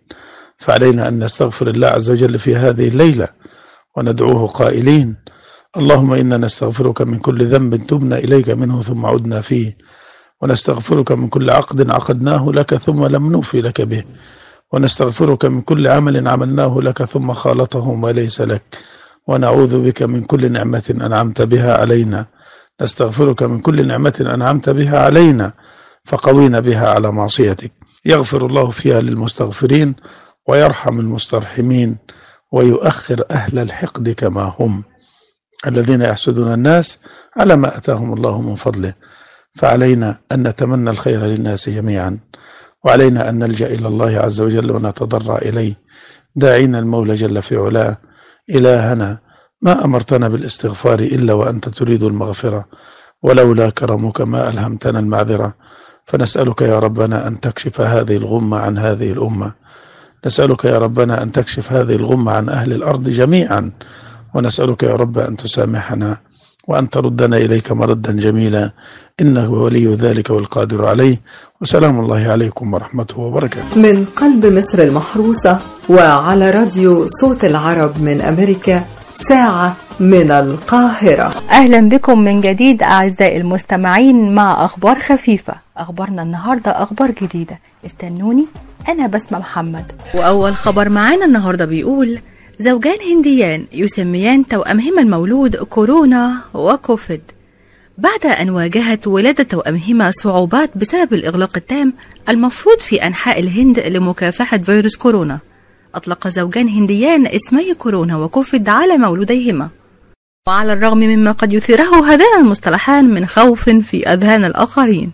فعلينا 0.59 1.09
أن 1.09 1.25
نستغفر 1.25 1.69
الله 1.69 1.89
عز 1.89 2.11
وجل 2.11 2.39
في 2.39 2.57
هذه 2.57 2.89
الليلة 2.89 3.29
وندعوه 3.97 4.47
قائلين. 4.47 5.17
اللهم 5.77 6.13
إنا 6.13 6.37
نستغفرك 6.37 7.03
من 7.03 7.19
كل 7.19 7.47
ذنب 7.47 7.87
تبنا 7.87 8.19
إليك 8.19 8.51
منه 8.51 8.83
ثم 8.83 9.07
عدنا 9.07 9.41
فيه. 9.41 9.77
ونستغفرك 10.41 11.13
من 11.13 11.29
كل 11.29 11.51
عقد 11.51 11.91
عقدناه 11.91 12.51
لك 12.51 12.75
ثم 12.77 13.05
لم 13.07 13.33
نوفي 13.33 13.61
لك 13.61 13.81
به. 13.81 14.05
ونستغفرك 14.73 15.45
من 15.45 15.61
كل 15.61 15.89
عمل 15.89 16.29
عملناه 16.29 16.79
لك 16.81 17.05
ثم 17.05 17.33
خالطه 17.33 17.95
ما 17.95 18.13
ليس 18.13 18.41
لك. 18.41 18.79
ونعوذ 19.27 19.85
بك 19.85 20.03
من 20.03 20.23
كل 20.23 20.53
نعمة 20.53 20.95
أنعمت 21.01 21.43
بها 21.43 21.79
علينا. 21.79 22.27
نستغفرك 22.83 23.43
من 23.43 23.61
كل 23.61 23.87
نعمة 23.87 24.27
أنعمت 24.35 24.71
بها 24.71 24.99
علينا. 24.99 25.53
فقوينا 26.05 26.61
بها 26.61 26.89
على 26.89 27.13
معصيتك. 27.13 27.73
يغفر 28.05 28.47
الله 28.47 28.71
فيها 28.71 29.01
للمستغفرين 29.01 29.95
ويرحم 30.49 31.01
المسترحمين. 31.01 31.99
ويؤخر 32.53 33.25
أهل 33.31 33.59
الحقد 33.59 34.11
كما 34.11 34.55
هم. 34.59 34.85
الذين 35.67 36.03
يحسدون 36.03 36.53
الناس 36.53 37.01
على 37.37 37.57
ما 37.57 37.77
أتاهم 37.77 38.15
الله 38.15 38.41
من 38.41 38.55
فضله. 38.55 38.95
فعلينا 39.55 40.19
أن 40.33 40.49
نتمنى 40.49 40.91
الخير 40.91 41.25
للناس 41.25 41.69
جميعا 41.69 42.19
وعلينا 42.85 43.29
أن 43.29 43.39
نلجأ 43.39 43.67
إلى 43.67 43.89
الله 43.89 44.19
عز 44.19 44.41
وجل 44.41 44.71
ونتضرع 44.71 45.37
إليه. 45.37 45.75
داعين 46.37 46.75
المولى 46.75 47.15
جل 47.15 47.43
في 47.43 47.57
علاه. 47.57 47.97
إلهنا 48.51 49.19
ما 49.63 49.85
أمرتنا 49.85 50.29
بالاستغفار 50.29 50.99
إلا 50.99 51.33
وأنت 51.33 51.69
تريد 51.69 52.03
المغفرة 52.03 52.65
ولولا 53.23 53.71
كرمك 53.71 54.21
ما 54.21 54.51
ألهمتنا 54.51 54.99
المعذرة. 54.99 55.55
فنسألك 56.05 56.63
يا 56.63 56.79
ربنا 56.79 57.29
أن 57.29 57.41
تكشف 57.41 57.81
هذه 57.81 58.17
الغمة 58.17 58.59
عن 58.59 58.79
هذه 58.79 59.13
الأمة. 59.13 59.53
نسألك 60.27 60.65
يا 60.65 60.79
ربنا 60.79 61.23
أن 61.23 61.33
تكشف 61.33 61.73
هذه 61.73 61.97
الغمة 61.97 62.33
عن 62.33 62.49
أهل 62.49 62.73
الأرض 62.73 63.09
جميعا. 63.09 63.73
ونسألك 64.39 64.83
يا 64.83 64.95
رب 65.03 65.19
أن 65.19 65.37
تسامحنا 65.37 66.17
وأن 66.69 66.91
تردنا 66.91 67.37
إليك 67.37 67.73
مردا 67.73 68.13
جميلا. 68.13 68.71
إنه 69.21 69.51
ولي 69.51 69.95
ذلك 69.95 70.31
والقادر 70.31 70.87
عليه. 70.87 71.17
وسلام 71.61 72.01
الله 72.01 72.23
عليكم 72.29 72.75
ورحمته 72.75 73.19
وبركاته. 73.19 73.79
من 73.79 74.05
قلب 74.05 74.47
مصر 74.47 74.79
المحروسة 74.79 75.59
وعلى 75.89 76.51
راديو 76.51 77.07
صوت 77.21 77.45
العرب 77.45 78.03
من 78.03 78.21
أمريكا 78.21 78.85
ساعة 79.29 79.77
من 80.01 80.31
القاهرة. 80.31 81.35
أهلا 81.51 81.89
بكم 81.89 82.19
من 82.19 82.41
جديد 82.41 82.83
أعزائي 82.83 83.37
المستمعين 83.37 84.35
مع 84.35 84.65
أخبار 84.65 84.99
خفيفة. 84.99 85.55
أخبارنا 85.77 86.23
النهاردة 86.23 86.71
أخبار 86.71 87.11
جديدة. 87.11 87.59
استنوني 87.87 88.47
أنا 88.89 89.07
بسمة 89.07 89.39
محمد. 89.39 89.93
وأول 90.15 90.55
خبر 90.55 90.89
معانا 90.89 91.25
النهاردة 91.25 91.65
بيقول 91.65 92.19
زوجان 92.61 92.99
هنديان 93.11 93.67
يسميان 93.73 94.49
توأمهما 94.49 95.03
المولود 95.03 95.57
كورونا 95.57 96.41
وكوفيد. 96.55 97.21
بعد 97.99 98.27
أن 98.27 98.51
واجهت 98.51 99.07
ولادة 99.07 99.45
توأمهما 99.45 100.11
صعوبات 100.11 100.79
بسبب 100.79 101.15
الإغلاق 101.15 101.57
التام 101.57 101.93
المفروض 102.29 102.79
في 102.79 103.07
أنحاء 103.07 103.41
الهند 103.41 103.81
لمكافحة 103.81 104.59
فيروس 104.59 104.97
كورونا. 104.97 105.39
أطلق 105.95 106.29
زوجان 106.29 106.69
هنديان 106.69 107.27
اسمي 107.27 107.75
كورونا 107.75 108.17
وكوفيد 108.17 108.69
على 108.69 108.97
مولوديهما. 108.97 109.69
وعلى 110.49 110.73
الرغم 110.73 110.99
مما 110.99 111.33
قد 111.33 111.53
يثيره 111.53 112.07
هذان 112.07 112.41
المصطلحان 112.41 113.05
من 113.05 113.27
خوف 113.27 113.71
في 113.71 114.13
أذهان 114.13 114.45
الآخرين 114.45 115.13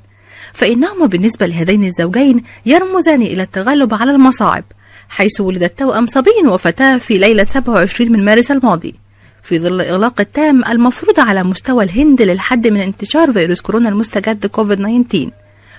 فإنهما 0.52 1.06
بالنسبة 1.06 1.46
لهذين 1.46 1.84
الزوجين 1.84 2.44
يرمزان 2.66 3.22
إلى 3.22 3.42
التغلب 3.42 3.94
على 3.94 4.10
المصاعب. 4.10 4.64
حيث 5.14 5.40
ولد 5.40 5.62
التوأم 5.62 6.06
صبي 6.06 6.30
وفتاة 6.46 6.98
في 6.98 7.18
ليلة 7.18 7.44
27 7.44 8.12
من 8.12 8.24
مارس 8.24 8.50
الماضي. 8.50 8.94
في 9.42 9.58
ظل 9.58 9.80
الإغلاق 9.80 10.20
التام 10.20 10.64
المفروض 10.64 11.20
على 11.20 11.42
مستوى 11.42 11.84
الهند 11.84 12.22
للحد 12.22 12.66
من 12.66 12.80
انتشار 12.80 13.32
فيروس 13.32 13.60
كورونا 13.60 13.88
المستجد 13.88 14.46
كوفيد 14.46 14.78
19 14.78 15.30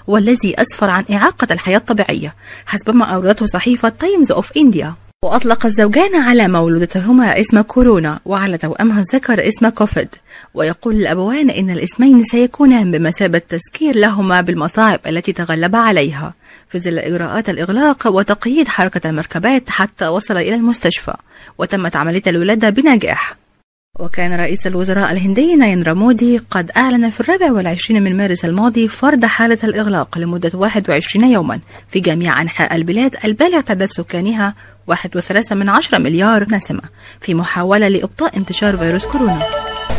والذي 0.07 0.61
أسفر 0.61 0.89
عن 0.89 1.03
إعاقة 1.11 1.47
الحياة 1.51 1.77
الطبيعية 1.77 2.35
حسب 2.65 2.95
ما 2.95 3.05
أوردته 3.05 3.45
صحيفة 3.45 3.89
تايمز 3.89 4.31
أوف 4.31 4.51
إنديا 4.57 4.93
وأطلق 5.25 5.65
الزوجان 5.65 6.15
على 6.15 6.47
مولودتهما 6.47 7.39
اسم 7.41 7.61
كورونا 7.61 8.19
وعلى 8.25 8.57
توأمها 8.57 9.01
الذكر 9.01 9.47
اسم 9.47 9.69
كوفيد. 9.69 10.07
ويقول 10.53 10.95
الأبوان 10.95 11.49
إن 11.49 11.69
الاسمين 11.69 12.23
سيكونان 12.23 12.91
بمثابة 12.91 13.41
تذكير 13.49 13.95
لهما 13.95 14.41
بالمصاعب 14.41 14.99
التي 15.07 15.31
تغلب 15.31 15.75
عليها. 15.75 16.33
في 16.69 16.79
ظل 16.79 16.99
إجراءات 16.99 17.49
الإغلاق 17.49 18.07
وتقييد 18.07 18.67
حركة 18.67 19.09
المركبات 19.09 19.69
حتى 19.69 20.07
وصل 20.07 20.37
إلى 20.37 20.55
المستشفى 20.55 21.13
وتمت 21.57 21.95
عملية 21.95 22.23
الولادة 22.27 22.69
بنجاح. 22.69 23.44
وكان 23.99 24.33
رئيس 24.33 24.67
الوزراء 24.67 25.11
الهندي 25.11 25.55
ناريندرا 25.55 25.93
مودي 25.93 26.37
قد 26.37 26.71
أعلن 26.77 27.09
في 27.09 27.19
الرابع 27.19 27.51
والعشرين 27.51 28.03
من 28.03 28.17
مارس 28.17 28.45
الماضي 28.45 28.87
فرض 28.87 29.25
حالة 29.25 29.57
الإغلاق 29.63 30.17
لمدة 30.17 30.51
21 30.53 31.31
يوما 31.31 31.59
في 31.89 31.99
جميع 31.99 32.41
أنحاء 32.41 32.75
البلاد 32.75 33.15
البالغ 33.25 33.61
تعداد 33.61 33.91
سكانها 33.91 34.55
1.3 34.91 35.53
من 35.53 35.69
عشرة 35.69 35.97
مليار 35.97 36.47
نسمة 36.51 36.81
في 37.21 37.33
محاولة 37.33 37.87
لإبطاء 37.87 38.37
انتشار 38.37 38.77
فيروس 38.77 39.05
كورونا. 39.05 39.41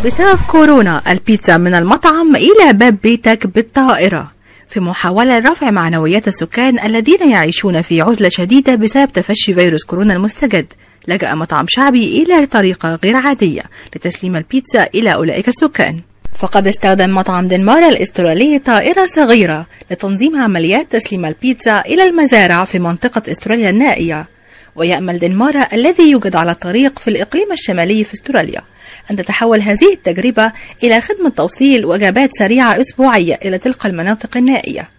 بسبب 0.04 0.38
كورونا 0.48 1.02
البيتزا 1.12 1.56
من 1.56 1.74
المطعم 1.74 2.36
إلى 2.36 2.72
باب 2.72 2.96
بيتك 3.02 3.46
بالطائرة. 3.46 4.32
في 4.68 4.80
محاولة 4.80 5.38
لرفع 5.38 5.70
معنويات 5.70 6.28
السكان 6.28 6.78
الذين 6.78 7.30
يعيشون 7.30 7.82
في 7.82 8.00
عزلة 8.00 8.28
شديدة 8.28 8.74
بسبب 8.74 9.12
تفشي 9.12 9.54
فيروس 9.54 9.84
كورونا 9.84 10.14
المستجد. 10.14 10.66
لجأ 11.08 11.34
مطعم 11.34 11.66
شعبي 11.68 12.22
إلى 12.22 12.46
طريقة 12.46 12.94
غير 12.94 13.16
عادية 13.16 13.62
لتسليم 13.96 14.36
البيتزا 14.36 14.88
إلى 14.94 15.14
أولئك 15.14 15.48
السكان. 15.48 16.00
فقد 16.38 16.66
استخدم 16.66 17.14
مطعم 17.14 17.48
دنمارا 17.48 17.88
الأسترالي 17.88 18.58
طائرة 18.58 19.06
صغيرة 19.06 19.66
لتنظيم 19.90 20.42
عمليات 20.42 20.92
تسليم 20.92 21.24
البيتزا 21.24 21.80
إلى 21.80 22.04
المزارع 22.04 22.64
في 22.64 22.78
منطقة 22.78 23.22
أستراليا 23.30 23.70
النائية. 23.70 24.26
ويأمل 24.76 25.18
دنمارا 25.18 25.66
الذي 25.72 26.10
يوجد 26.10 26.36
على 26.36 26.50
الطريق 26.50 26.98
في 26.98 27.08
الإقليم 27.08 27.52
الشمالي 27.52 28.04
في 28.04 28.14
أستراليا 28.14 28.62
أن 29.10 29.16
تتحول 29.16 29.60
هذه 29.60 29.92
التجربة 29.92 30.52
إلى 30.84 31.00
خدمة 31.00 31.28
توصيل 31.28 31.86
وجبات 31.86 32.30
سريعة 32.38 32.80
أسبوعية 32.80 33.38
إلى 33.44 33.58
تلك 33.58 33.86
المناطق 33.86 34.36
النائية. 34.36 34.95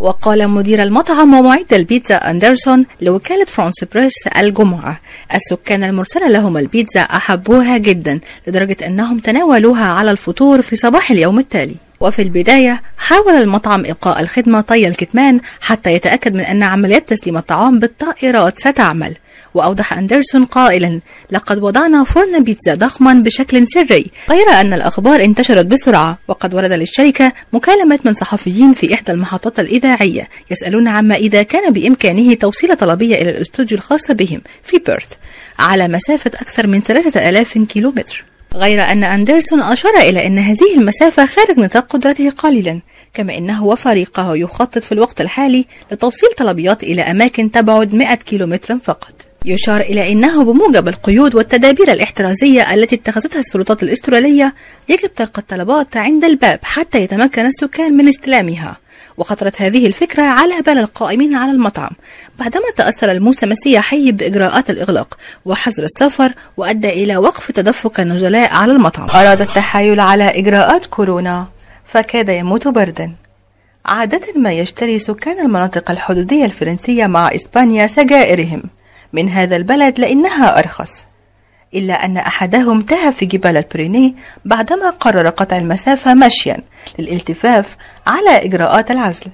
وقال 0.00 0.48
مدير 0.48 0.82
المطعم 0.82 1.34
ومعد 1.34 1.72
البيتزا 1.72 2.16
أندرسون 2.16 2.86
لوكالة 3.00 3.44
فرانس 3.44 3.84
بريس 3.84 4.26
الجمعة 4.38 5.00
السكان 5.34 5.84
المرسلة 5.84 6.28
لهم 6.28 6.56
البيتزا 6.56 7.00
أحبوها 7.00 7.78
جدا 7.78 8.20
لدرجة 8.46 8.76
أنهم 8.86 9.18
تناولوها 9.18 9.84
على 9.84 10.10
الفطور 10.10 10.62
في 10.62 10.76
صباح 10.76 11.10
اليوم 11.10 11.38
التالي. 11.38 11.76
وفي 12.00 12.22
البداية 12.22 12.82
حاول 12.98 13.34
المطعم 13.34 13.84
إبقاء 13.86 14.20
الخدمة 14.20 14.60
طي 14.60 14.88
الكتمان 14.88 15.40
حتى 15.60 15.94
يتأكد 15.94 16.34
من 16.34 16.40
أن 16.40 16.62
عمليات 16.62 17.08
تسليم 17.08 17.36
الطعام 17.36 17.78
بالطائرات 17.78 18.58
ستعمل. 18.58 19.16
وأوضح 19.54 19.92
أندرسون 19.92 20.44
قائلا 20.44 21.00
لقد 21.30 21.62
وضعنا 21.62 22.04
فرن 22.04 22.44
بيتزا 22.44 22.74
ضخما 22.74 23.14
بشكل 23.14 23.68
سري 23.68 24.06
غير 24.30 24.48
أن 24.48 24.72
الأخبار 24.72 25.24
انتشرت 25.24 25.66
بسرعة 25.66 26.18
وقد 26.28 26.54
ورد 26.54 26.72
للشركة 26.72 27.32
مكالمة 27.52 27.98
من 28.04 28.14
صحفيين 28.14 28.72
في 28.72 28.94
إحدى 28.94 29.12
المحطات 29.12 29.60
الإذاعية 29.60 30.28
يسألون 30.50 30.88
عما 30.88 31.14
إذا 31.14 31.42
كان 31.42 31.72
بإمكانه 31.72 32.34
توصيل 32.34 32.76
طلبية 32.76 33.22
إلى 33.22 33.30
الأستوديو 33.30 33.78
الخاص 33.78 34.10
بهم 34.10 34.42
في 34.64 34.78
بيرث 34.78 35.08
على 35.58 35.88
مسافة 35.88 36.30
أكثر 36.34 36.66
من 36.66 36.80
3000 36.80 37.58
كيلومتر. 37.58 38.24
غير 38.54 38.82
أن 38.82 39.04
أندرسون 39.04 39.60
أشار 39.60 39.96
إلى 39.96 40.26
أن 40.26 40.38
هذه 40.38 40.74
المسافة 40.76 41.26
خارج 41.26 41.58
نطاق 41.58 41.86
قدرته 41.86 42.30
قليلا 42.30 42.80
كما 43.14 43.38
أنه 43.38 43.64
وفريقه 43.64 44.36
يخطط 44.36 44.78
في 44.78 44.92
الوقت 44.92 45.20
الحالي 45.20 45.66
لتوصيل 45.92 46.28
طلبيات 46.36 46.82
إلى 46.82 47.02
أماكن 47.02 47.50
تبعد 47.50 47.94
100 47.94 48.14
كيلومتر 48.14 48.78
فقط. 48.84 49.29
يشار 49.44 49.80
إلى 49.80 50.12
أنه 50.12 50.44
بموجب 50.44 50.88
القيود 50.88 51.34
والتدابير 51.34 51.92
الاحترازية 51.92 52.74
التي 52.74 52.96
اتخذتها 52.96 53.40
السلطات 53.40 53.82
الأسترالية 53.82 54.54
يجب 54.88 55.14
تلقي 55.14 55.42
الطلبات 55.42 55.96
عند 55.96 56.24
الباب 56.24 56.58
حتى 56.62 57.02
يتمكن 57.02 57.46
السكان 57.46 57.96
من 57.96 58.08
استلامها. 58.08 58.76
وخطرت 59.18 59.62
هذه 59.62 59.86
الفكرة 59.86 60.22
على 60.22 60.54
بال 60.66 60.78
القائمين 60.78 61.34
على 61.34 61.52
المطعم. 61.52 61.90
بعدما 62.38 62.64
تأثر 62.76 63.10
الموسم 63.10 63.52
السياحي 63.52 64.12
بإجراءات 64.12 64.70
الإغلاق 64.70 65.18
وحظر 65.44 65.84
السفر 65.84 66.32
وأدى 66.56 66.88
إلى 66.88 67.16
وقف 67.16 67.52
تدفق 67.52 68.00
النزلاء 68.00 68.54
على 68.54 68.72
المطعم. 68.72 69.10
أراد 69.10 69.40
التحايل 69.40 70.00
على 70.00 70.24
إجراءات 70.24 70.86
كورونا 70.86 71.46
فكاد 71.84 72.28
يموت 72.28 72.68
بردا. 72.68 73.12
عادة 73.86 74.20
ما 74.36 74.52
يشتري 74.52 74.98
سكان 74.98 75.46
المناطق 75.46 75.90
الحدودية 75.90 76.44
الفرنسية 76.44 77.06
مع 77.06 77.34
إسبانيا 77.34 77.86
سجائرهم. 77.86 78.62
من 79.12 79.28
هذا 79.28 79.56
البلد 79.56 80.00
لأنها 80.00 80.58
أرخص. 80.58 81.06
إلا 81.74 82.04
أن 82.04 82.16
أحدهم 82.16 82.80
تاه 82.80 83.10
في 83.10 83.26
جبال 83.26 83.56
البريني 83.56 84.14
بعدما 84.44 84.90
قرر 84.90 85.28
قطع 85.28 85.58
المسافة 85.58 86.14
مشيا 86.14 86.58
للالتفاف 86.98 87.76
على 88.06 88.44
إجراءات 88.44 88.90
العزل. 88.90 89.26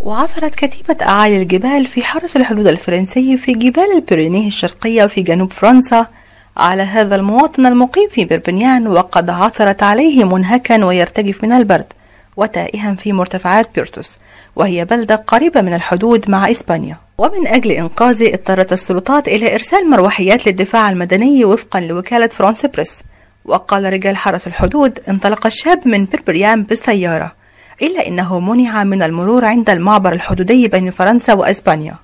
وعثرت 0.00 0.54
كتيبة 0.54 0.96
أعالي 1.02 1.42
الجبال 1.42 1.86
في 1.86 2.02
حرس 2.02 2.36
الحدود 2.36 2.66
الفرنسي 2.66 3.36
في 3.36 3.52
جبال 3.52 3.92
البيرينيه 3.94 4.46
الشرقية 4.46 5.06
في 5.06 5.22
جنوب 5.22 5.52
فرنسا 5.52 6.06
على 6.56 6.82
هذا 6.82 7.16
المواطن 7.16 7.66
المقيم 7.66 8.08
في 8.08 8.24
بربنيان 8.24 8.86
وقد 8.86 9.30
عثرت 9.30 9.82
عليه 9.82 10.24
منهكا 10.24 10.84
ويرتجف 10.84 11.44
من 11.44 11.52
البرد 11.52 11.86
وتائها 12.36 12.94
في 12.94 13.12
مرتفعات 13.12 13.74
بيرتوس 13.74 14.18
وهي 14.56 14.84
بلدة 14.84 15.16
قريبة 15.16 15.60
من 15.60 15.74
الحدود 15.74 16.30
مع 16.30 16.50
إسبانيا. 16.50 17.03
ومن 17.18 17.46
أجل 17.46 17.70
إنقاذه 17.70 18.34
اضطرت 18.34 18.72
السلطات 18.72 19.28
إلى 19.28 19.54
إرسال 19.54 19.90
مروحيات 19.90 20.46
للدفاع 20.46 20.90
المدني 20.90 21.44
وفقا 21.44 21.80
لوكالة 21.80 22.26
فرانس 22.26 22.66
بريس. 22.66 23.02
وقال 23.44 23.92
رجال 23.92 24.16
حرس 24.16 24.46
الحدود 24.46 24.98
انطلق 25.08 25.46
الشاب 25.46 25.88
من 25.88 26.06
بربينيان 26.06 26.62
بالسيارة 26.62 27.32
إلا 27.82 28.06
أنه 28.08 28.40
منع 28.40 28.84
من 28.84 29.02
المرور 29.02 29.44
عند 29.44 29.70
المعبر 29.70 30.12
الحدودي 30.12 30.68
بين 30.68 30.90
فرنسا 30.90 31.32
وأسبانيا. 31.32 31.94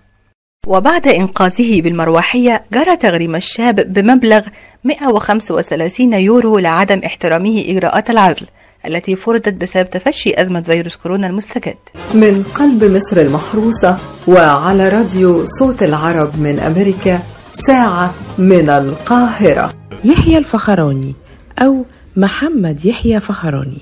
وبعد 0.67 1.09
إنقاذه 1.09 1.81
بالمروحية 1.81 2.65
جرى 2.73 2.97
تغريم 2.97 3.37
الشاب 3.37 3.93
بمبلغ 3.93 4.47
135 4.85 6.13
يورو 6.15 6.59
لعدم 6.59 7.01
احترامه 7.07 7.65
إجراءات 7.69 8.11
العزل. 8.11 8.47
التي 8.87 9.17
فرضت 9.17 9.55
بسبب 9.55 9.91
تفشي 9.91 10.43
أزمة 10.43 10.61
فيروس 10.61 10.97
كورونا 10.97 11.27
المستجد. 11.27 11.77
من 12.15 12.43
قلب 12.55 12.85
مصر 12.85 13.21
المحروسة 13.21 13.99
وعلى 14.29 14.89
راديو 14.89 15.47
صوت 15.59 15.83
العرب 15.83 16.41
من 16.41 16.59
أمريكا 16.59 17.21
ساعة 17.67 18.15
من 18.39 18.69
القاهرة. 18.69 19.73
يحيى 20.05 20.39
الفخراني 20.39 21.15
أو 21.59 21.85
محمد 22.17 22.85
يحيى 22.87 23.21
فخراني. 23.21 23.81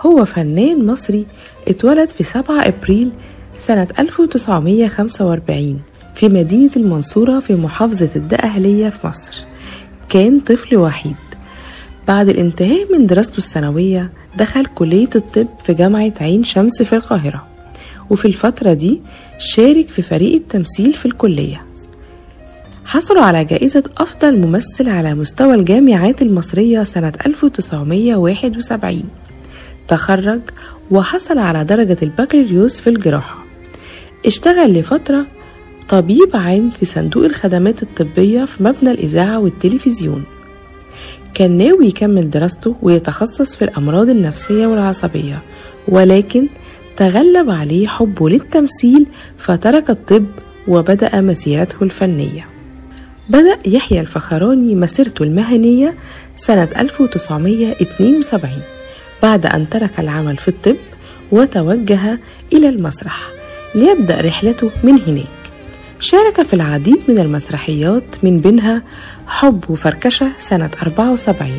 هو 0.00 0.24
فنان 0.24 0.86
مصري 0.86 1.26
اتولد 1.68 2.08
في 2.08 2.24
7 2.24 2.68
أبريل 2.68 3.12
سنة 3.58 3.88
1945 3.98 5.80
في 6.14 6.28
مدينة 6.28 6.70
المنصورة 6.76 7.40
في 7.40 7.54
محافظة 7.54 8.10
الدقهلية 8.16 8.88
في 8.88 9.06
مصر. 9.06 9.44
كان 10.08 10.40
طفل 10.40 10.76
وحيد. 10.76 11.16
بعد 12.08 12.28
الانتهاء 12.28 12.92
من 12.92 13.06
دراسته 13.06 13.38
الثانوية 13.38 14.12
دخل 14.38 14.66
كلية 14.66 15.08
الطب 15.16 15.46
في 15.64 15.74
جامعة 15.74 16.12
عين 16.20 16.44
شمس 16.44 16.82
في 16.82 16.96
القاهرة 16.96 17.46
وفي 18.10 18.24
الفترة 18.24 18.72
دي 18.72 19.00
شارك 19.38 19.88
في 19.88 20.02
فريق 20.02 20.34
التمثيل 20.34 20.92
في 20.92 21.06
الكلية. 21.06 21.64
حصلوا 22.84 23.22
على 23.22 23.44
جائزة 23.44 23.82
أفضل 23.98 24.38
ممثل 24.38 24.88
على 24.88 25.14
مستوى 25.14 25.54
الجامعات 25.54 26.22
المصرية 26.22 26.84
سنة 26.84 27.12
1971 27.26 29.02
تخرج 29.88 30.40
وحصل 30.90 31.38
على 31.38 31.64
درجة 31.64 31.96
البكالوريوس 32.02 32.80
في 32.80 32.90
الجراحة. 32.90 33.44
اشتغل 34.26 34.72
لفترة 34.74 35.26
طبيب 35.88 36.30
عام 36.34 36.70
في 36.70 36.84
صندوق 36.86 37.24
الخدمات 37.24 37.82
الطبية 37.82 38.44
في 38.44 38.62
مبنى 38.62 38.90
الإذاعة 38.90 39.38
والتلفزيون. 39.38 40.24
كان 41.34 41.58
ناوي 41.58 41.86
يكمل 41.86 42.30
دراسته 42.30 42.76
ويتخصص 42.82 43.56
في 43.56 43.62
الأمراض 43.62 44.08
النفسية 44.08 44.66
والعصبية 44.66 45.42
ولكن 45.88 46.46
تغلب 46.96 47.50
عليه 47.50 47.86
حبه 47.86 48.28
للتمثيل 48.28 49.06
فترك 49.38 49.90
الطب 49.90 50.26
وبدأ 50.68 51.20
مسيرته 51.20 51.76
الفنية. 51.82 52.46
بدأ 53.28 53.58
يحيى 53.66 54.00
الفخراني 54.00 54.74
مسيرته 54.74 55.22
المهنية 55.22 55.94
سنة 56.36 56.68
1972 56.78 58.50
بعد 59.22 59.46
أن 59.46 59.68
ترك 59.68 60.00
العمل 60.00 60.36
في 60.36 60.48
الطب 60.48 60.76
وتوجه 61.32 62.20
إلى 62.52 62.68
المسرح 62.68 63.28
ليبدأ 63.74 64.20
رحلته 64.20 64.70
من 64.82 64.98
هناك. 65.06 65.26
شارك 66.00 66.42
في 66.42 66.54
العديد 66.54 66.98
من 67.08 67.18
المسرحيات 67.18 68.04
من 68.22 68.40
بينها 68.40 68.82
حب 69.30 69.64
وفركشة 69.70 70.28
سنة 70.38 70.70
74 70.82 71.50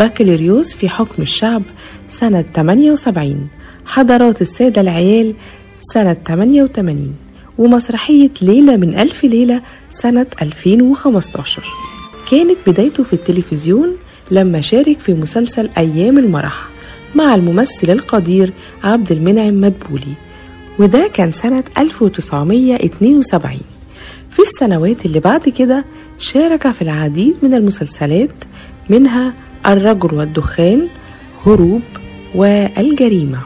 بكالوريوس 0.00 0.74
في 0.74 0.88
حكم 0.88 1.22
الشعب 1.22 1.62
سنة 2.08 2.44
78 2.54 3.48
حضرات 3.86 4.42
السادة 4.42 4.80
العيال 4.80 5.34
سنة 5.80 6.16
88 6.26 7.14
ومسرحية 7.58 8.30
ليلة 8.42 8.76
من 8.76 8.98
ألف 8.98 9.24
ليلة 9.24 9.62
سنة 9.90 10.26
2015 10.42 11.62
كانت 12.30 12.56
بدايته 12.66 13.02
في 13.04 13.12
التلفزيون 13.12 13.96
لما 14.30 14.60
شارك 14.60 14.98
في 15.00 15.14
مسلسل 15.14 15.68
أيام 15.78 16.18
المرح 16.18 16.66
مع 17.14 17.34
الممثل 17.34 17.90
القدير 17.90 18.52
عبد 18.84 19.12
المنعم 19.12 19.60
مدبولي. 19.60 20.14
وده 20.78 21.10
كان 21.14 21.32
سنة 21.32 21.64
1972 21.78 23.60
في 24.32 24.42
السنوات 24.42 25.06
اللي 25.06 25.20
بعد 25.20 25.48
كده 25.48 25.84
شارك 26.18 26.70
في 26.70 26.82
العديد 26.82 27.36
من 27.42 27.54
المسلسلات 27.54 28.30
منها 28.90 29.34
الرجل 29.66 30.14
والدخان 30.14 30.88
هروب 31.46 31.82
والجريمة. 32.34 33.38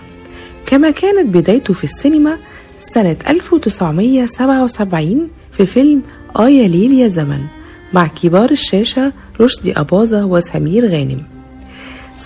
كما 0.67 0.91
كانت 0.91 1.35
بدايته 1.37 1.75
في 1.75 1.85
السينما 1.85 2.37
سنة 2.81 3.17
1977 3.29 5.29
في 5.53 5.67
فيلم 5.67 6.03
آه 6.37 6.49
يا 6.49 6.69
ليل 6.69 6.93
يا 6.93 7.09
زمن 7.09 7.41
مع 7.93 8.07
كبار 8.07 8.51
الشاشة 8.51 9.13
رشدي 9.41 9.73
أباظة 9.81 10.25
وسمير 10.25 10.87
غانم. 10.87 11.23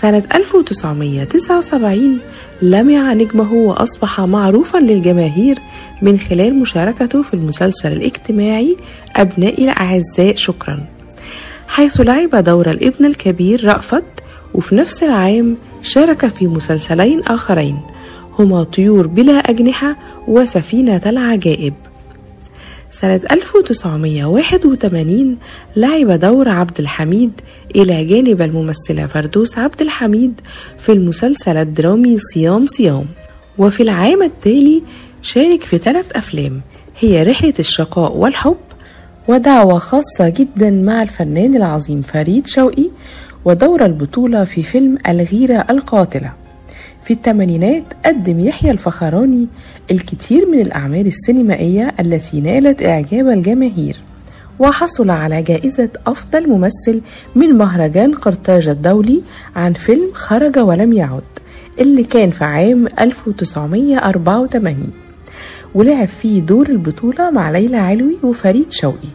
سنة 0.01 0.23
1979 0.35 2.19
لمع 2.61 3.13
نجمه 3.13 3.53
وأصبح 3.53 4.21
معروفا 4.21 4.77
للجماهير 4.77 5.59
من 6.01 6.19
خلال 6.19 6.59
مشاركته 6.59 7.23
في 7.23 7.33
المسلسل 7.33 7.91
الاجتماعي 7.91 8.77
أبنائي 9.15 9.63
الأعزاء 9.63 10.35
شكرا. 10.35 10.85
حيث 11.67 12.01
لعب 12.01 12.35
دور 12.35 12.71
الابن 12.71 13.05
الكبير 13.05 13.65
رأفت 13.65 14.03
وفي 14.53 14.75
نفس 14.75 15.03
العام 15.03 15.57
شارك 15.81 16.25
في 16.25 16.47
مسلسلين 16.47 17.23
آخرين 17.23 17.79
هما 18.39 18.63
طيور 18.63 19.07
بلا 19.07 19.33
أجنحة 19.33 19.95
وسفينة 20.27 21.01
العجائب. 21.05 21.73
سنة 23.01 23.21
1981 23.31 25.37
لعب 25.75 26.11
دور 26.11 26.49
عبد 26.49 26.79
الحميد 26.79 27.31
إلى 27.75 28.05
جانب 28.05 28.41
الممثلة 28.41 29.07
فردوس 29.07 29.57
عبد 29.57 29.81
الحميد 29.81 30.41
في 30.77 30.91
المسلسل 30.91 31.57
الدرامي 31.57 32.17
صيام 32.17 32.65
صيام. 32.67 33.05
وفي 33.57 33.83
العام 33.83 34.23
التالي 34.23 34.83
شارك 35.21 35.63
في 35.63 35.77
ثلاث 35.77 36.05
أفلام 36.15 36.61
هي 36.99 37.23
رحلة 37.23 37.53
الشقاء 37.59 38.17
والحب 38.17 38.57
ودعوة 39.27 39.79
خاصة 39.79 40.29
جدا 40.29 40.71
مع 40.71 41.01
الفنان 41.01 41.55
العظيم 41.55 42.01
فريد 42.01 42.47
شوقي 42.47 42.89
ودور 43.45 43.85
البطولة 43.85 44.43
في 44.43 44.63
فيلم 44.63 44.97
الغيرة 45.07 45.65
القاتلة. 45.69 46.40
في 47.11 47.17
الثمانينات 47.17 47.83
قدم 48.05 48.39
يحيى 48.39 48.71
الفخراني 48.71 49.47
الكثير 49.91 50.49
من 50.51 50.59
الأعمال 50.59 51.07
السينمائية 51.07 51.93
التي 51.99 52.41
نالت 52.41 52.83
إعجاب 52.83 53.27
الجماهير 53.27 53.97
وحصل 54.59 55.09
على 55.09 55.41
جائزة 55.41 55.89
أفضل 56.07 56.49
ممثل 56.49 57.01
من 57.35 57.49
مهرجان 57.49 58.13
قرطاج 58.15 58.67
الدولي 58.67 59.21
عن 59.55 59.73
فيلم 59.73 60.09
خرج 60.13 60.59
ولم 60.59 60.93
يعد 60.93 61.21
اللي 61.79 62.03
كان 62.03 62.29
في 62.29 62.43
عام 62.43 62.87
1984 62.99 64.89
ولعب 65.75 66.07
فيه 66.07 66.41
دور 66.41 66.69
البطولة 66.69 67.29
مع 67.29 67.51
ليلى 67.51 67.77
علوي 67.77 68.17
وفريد 68.23 68.71
شوقي. 68.71 69.09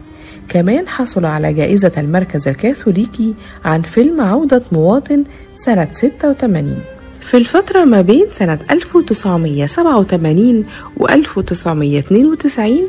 كمان 0.49 0.87
حصل 0.87 1.25
على 1.25 1.53
جائزة 1.53 1.91
المركز 1.97 2.47
الكاثوليكي 2.47 3.33
عن 3.65 3.81
فيلم 3.81 4.21
عودة 4.21 4.61
مواطن 4.71 5.23
سنة 5.55 5.87
86 5.93 6.96
في 7.27 7.37
الفترة 7.37 7.83
ما 7.83 8.01
بين 8.01 8.25
سنة 8.31 8.59
1987 8.71 10.65
و 10.97 11.07
1992 11.07 12.79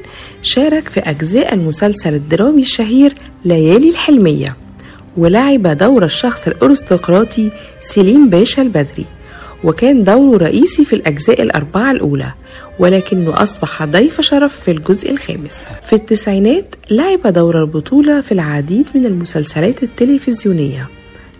شارك 0.43 0.89
في 0.89 1.01
أجزاء 1.01 1.55
المسلسل 1.55 2.15
الدرامي 2.15 2.63
الشهير 2.63 3.15
ليالي 3.45 3.91
الحلمية 3.91 4.57
ولعب 5.17 5.67
دور 5.67 6.05
الشخص 6.05 6.47
الأرستقراطي 6.47 7.51
سليم 7.81 8.31
باشا 8.31 8.63
البدري 8.63 9.07
وكان 9.65 10.05
دوره 10.05 10.45
رئيسي 10.45 10.85
في 10.85 10.93
الأجزاء 10.93 11.43
الأربعة 11.43 11.91
الأولى 11.91 12.33
ولكنه 12.79 13.43
أصبح 13.43 13.85
ضيف 13.85 14.21
شرف 14.21 14.61
في 14.61 14.71
الجزء 14.71 15.11
الخامس. 15.11 15.61
في 15.87 15.93
التسعينات 15.93 16.75
لعب 16.91 17.27
دور 17.27 17.61
البطولة 17.61 18.21
في 18.21 18.33
العديد 18.33 18.87
من 18.95 19.07
المسلسلات 19.07 19.83
التلفزيونية 19.83 20.89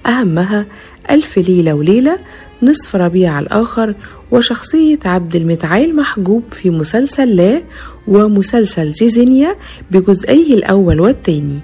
أهمها 0.07 0.67
ألف 1.11 1.39
ليلة 1.39 1.75
وليلة 1.75 2.19
نصف 2.63 2.97
ربيع 2.97 3.39
الآخر 3.39 3.95
وشخصية 4.31 4.99
عبد 5.05 5.37
المتعال 5.37 5.97
محجوب 5.97 6.43
في 6.51 6.71
مسلسل 6.71 7.37
لا 7.37 7.63
ومسلسل 8.09 8.93
زيزينيا 8.93 9.55
بجزئيه 9.91 10.55
الأول 10.55 11.01
والثاني 11.01 11.59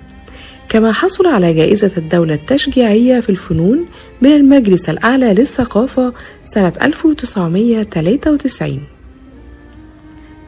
كما 0.69 0.93
حصل 0.93 1.27
على 1.27 1.55
جائزة 1.55 1.91
الدولة 1.97 2.35
التشجيعية 2.35 3.21
في 3.21 3.31
الفنون 3.31 3.87
من 4.23 4.33
المجلس 4.33 4.89
الأعلى 4.89 5.35
للثقافة 5.35 6.13
سنة 6.47 6.73
1993 6.83 8.81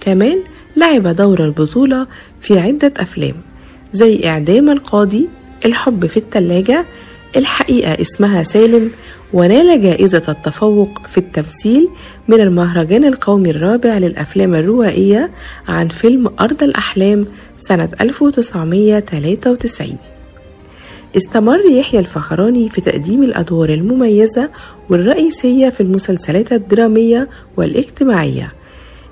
كمان 0.01 0.39
لعب 0.77 1.09
دور 1.09 1.45
البطولة 1.45 2.07
في 2.41 2.59
عدة 2.59 2.93
أفلام 2.97 3.35
زي 3.93 4.29
إعدام 4.29 4.71
القاضي 4.71 5.29
الحب 5.65 6.07
في 6.07 6.17
التلاجة 6.17 6.85
الحقيقة 7.37 8.01
اسمها 8.01 8.43
سالم 8.43 8.91
ونال 9.33 9.83
جائزة 9.83 10.23
التفوق 10.29 11.07
في 11.07 11.19
التمثيل 11.19 11.89
من 12.29 12.41
المهرجان 12.41 13.05
القومي 13.05 13.51
الرابع 13.51 13.99
للأفلام 13.99 14.55
الروائية 14.55 15.31
عن 15.69 15.89
فيلم 15.89 16.31
أرض 16.41 16.63
الأحلام 16.63 17.27
سنة 17.59 17.89
1993 18.01 19.97
استمر 21.17 21.61
يحيى 21.71 22.01
الفخراني 22.01 22.69
في 22.71 22.81
تقديم 22.81 23.23
الأدوار 23.23 23.69
المميزة 23.69 24.51
والرئيسية 24.91 25.69
في 25.69 25.81
المسلسلات 25.81 26.53
الدرامية 26.53 27.29
والاجتماعية 27.57 28.53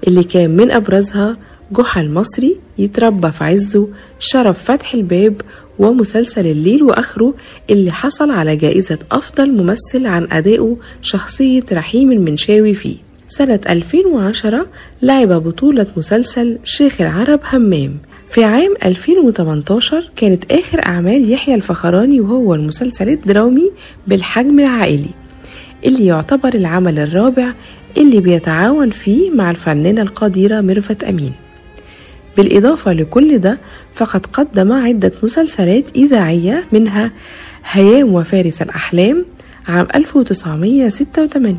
اللي 0.09 0.25
كان 0.25 0.51
من 0.51 0.71
أبرزها 0.71 1.37
جحا 1.73 2.01
المصري 2.01 2.57
يتربى 2.79 3.31
في 3.33 3.45
عزه 3.45 3.89
شرف 4.19 4.65
فتح 4.65 4.95
الباب 4.95 5.41
ومسلسل 5.79 6.47
الليل 6.47 6.83
وآخره 6.83 7.35
اللي 7.71 7.93
حصل 7.93 8.31
على 8.31 8.57
جائزة 8.57 8.99
أفضل 9.13 9.53
ممثل 9.53 10.07
عن 10.07 10.29
أدائه 10.33 10.77
شخصية 11.03 11.65
رحيم 11.73 12.13
المنشاوي 12.13 12.75
فيه. 12.75 12.97
سنة 13.29 13.61
2010 13.69 14.67
لعب 15.03 15.29
بطولة 15.33 15.87
مسلسل 15.97 16.59
شيخ 16.65 17.01
العرب 17.01 17.41
همام. 17.53 17.97
في 18.31 18.45
عام 18.45 18.75
2018 18.85 20.11
كانت 20.17 20.53
آخر 20.53 20.81
أعمال 20.87 21.31
يحيى 21.33 21.55
الفخراني 21.55 22.21
وهو 22.21 22.55
المسلسل 22.55 23.09
الدرامي 23.09 23.71
بالحجم 24.07 24.61
العائلي 24.61 25.11
اللي 25.87 26.07
يعتبر 26.07 26.55
العمل 26.55 26.99
الرابع 26.99 27.53
اللي 27.97 28.21
بيتعاون 28.21 28.91
فيه 28.91 29.31
مع 29.31 29.51
الفنانة 29.51 30.03
القديرة 30.03 30.61
ميرفت 30.61 31.05
أمين. 31.05 31.31
بالإضافة 32.37 32.93
لكل 32.93 33.39
ده 33.39 33.59
فقد 33.95 34.27
قدم 34.27 34.73
عدة 34.73 35.13
مسلسلات 35.23 35.85
إذاعية 35.97 36.65
منها 36.73 37.13
هيام 37.71 38.15
وفارس 38.15 38.63
الأحلام 38.63 39.25
عام 39.69 39.87
1986 39.95 41.59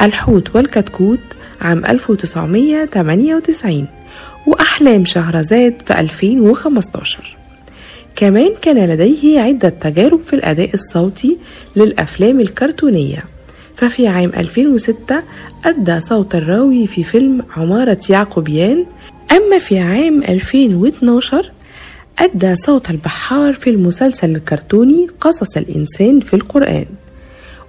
الحوت 0.00 0.56
والكتكوت 0.56 1.18
عام 1.60 1.84
1998 1.84 3.86
وأحلام 4.46 5.04
شهرزاد 5.04 5.82
في 5.86 6.00
2015 6.00 7.36
كمان 8.16 8.50
كان 8.62 8.88
لديه 8.88 9.40
عدة 9.40 9.68
تجارب 9.68 10.22
في 10.22 10.32
الأداء 10.36 10.74
الصوتي 10.74 11.38
للأفلام 11.76 12.40
الكرتونية. 12.40 13.24
ففي 13.76 14.08
عام 14.08 14.32
2006 14.36 15.22
أدى 15.64 16.00
صوت 16.00 16.34
الراوي 16.34 16.86
في 16.86 17.02
فيلم 17.02 17.42
عمارة 17.56 18.00
يعقوبيان 18.10 18.86
أما 19.32 19.58
في 19.58 19.78
عام 19.78 20.22
2012 20.22 21.52
أدى 22.18 22.56
صوت 22.56 22.90
البحار 22.90 23.54
في 23.54 23.70
المسلسل 23.70 24.36
الكرتوني 24.36 25.06
قصص 25.20 25.56
الإنسان 25.56 26.20
في 26.20 26.34
القرآن. 26.34 26.86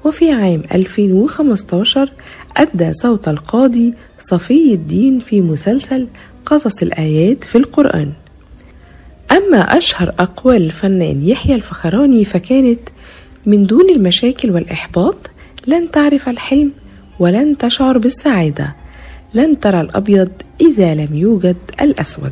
وفي 0.06 0.32
عام 0.32 0.64
2015 0.74 2.12
أدى 2.58 2.94
صوت 2.94 3.28
القاضي 3.28 3.94
صفي 4.20 4.74
الدين 4.74 5.20
في 5.20 5.42
مسلسل 5.42 6.08
قصص 6.46 6.82
الآيات 6.82 7.44
في 7.44 7.58
القرآن. 7.58 8.12
أما 9.32 9.58
أشهر 9.58 10.14
أقوال 10.20 10.62
الفنان 10.62 11.24
يحيى 11.24 11.56
الفخراني 11.56 12.26
فكانت 12.26 12.80
من 13.46 13.66
دون 13.66 13.90
المشاكل 13.90 14.52
والإحباط 14.52 15.16
لن 15.68 15.92
تعرف 15.92 16.30
الحلم 16.30 16.72
ولن 17.20 17.58
تشعر 17.58 17.98
بالسعادة. 17.98 18.76
لن 19.34 19.60
ترى 19.60 19.82
الأبيض 19.82 20.30
إذا 20.62 20.96
لم 20.96 21.10
يوجد 21.12 21.58
الأسود. 21.82 22.32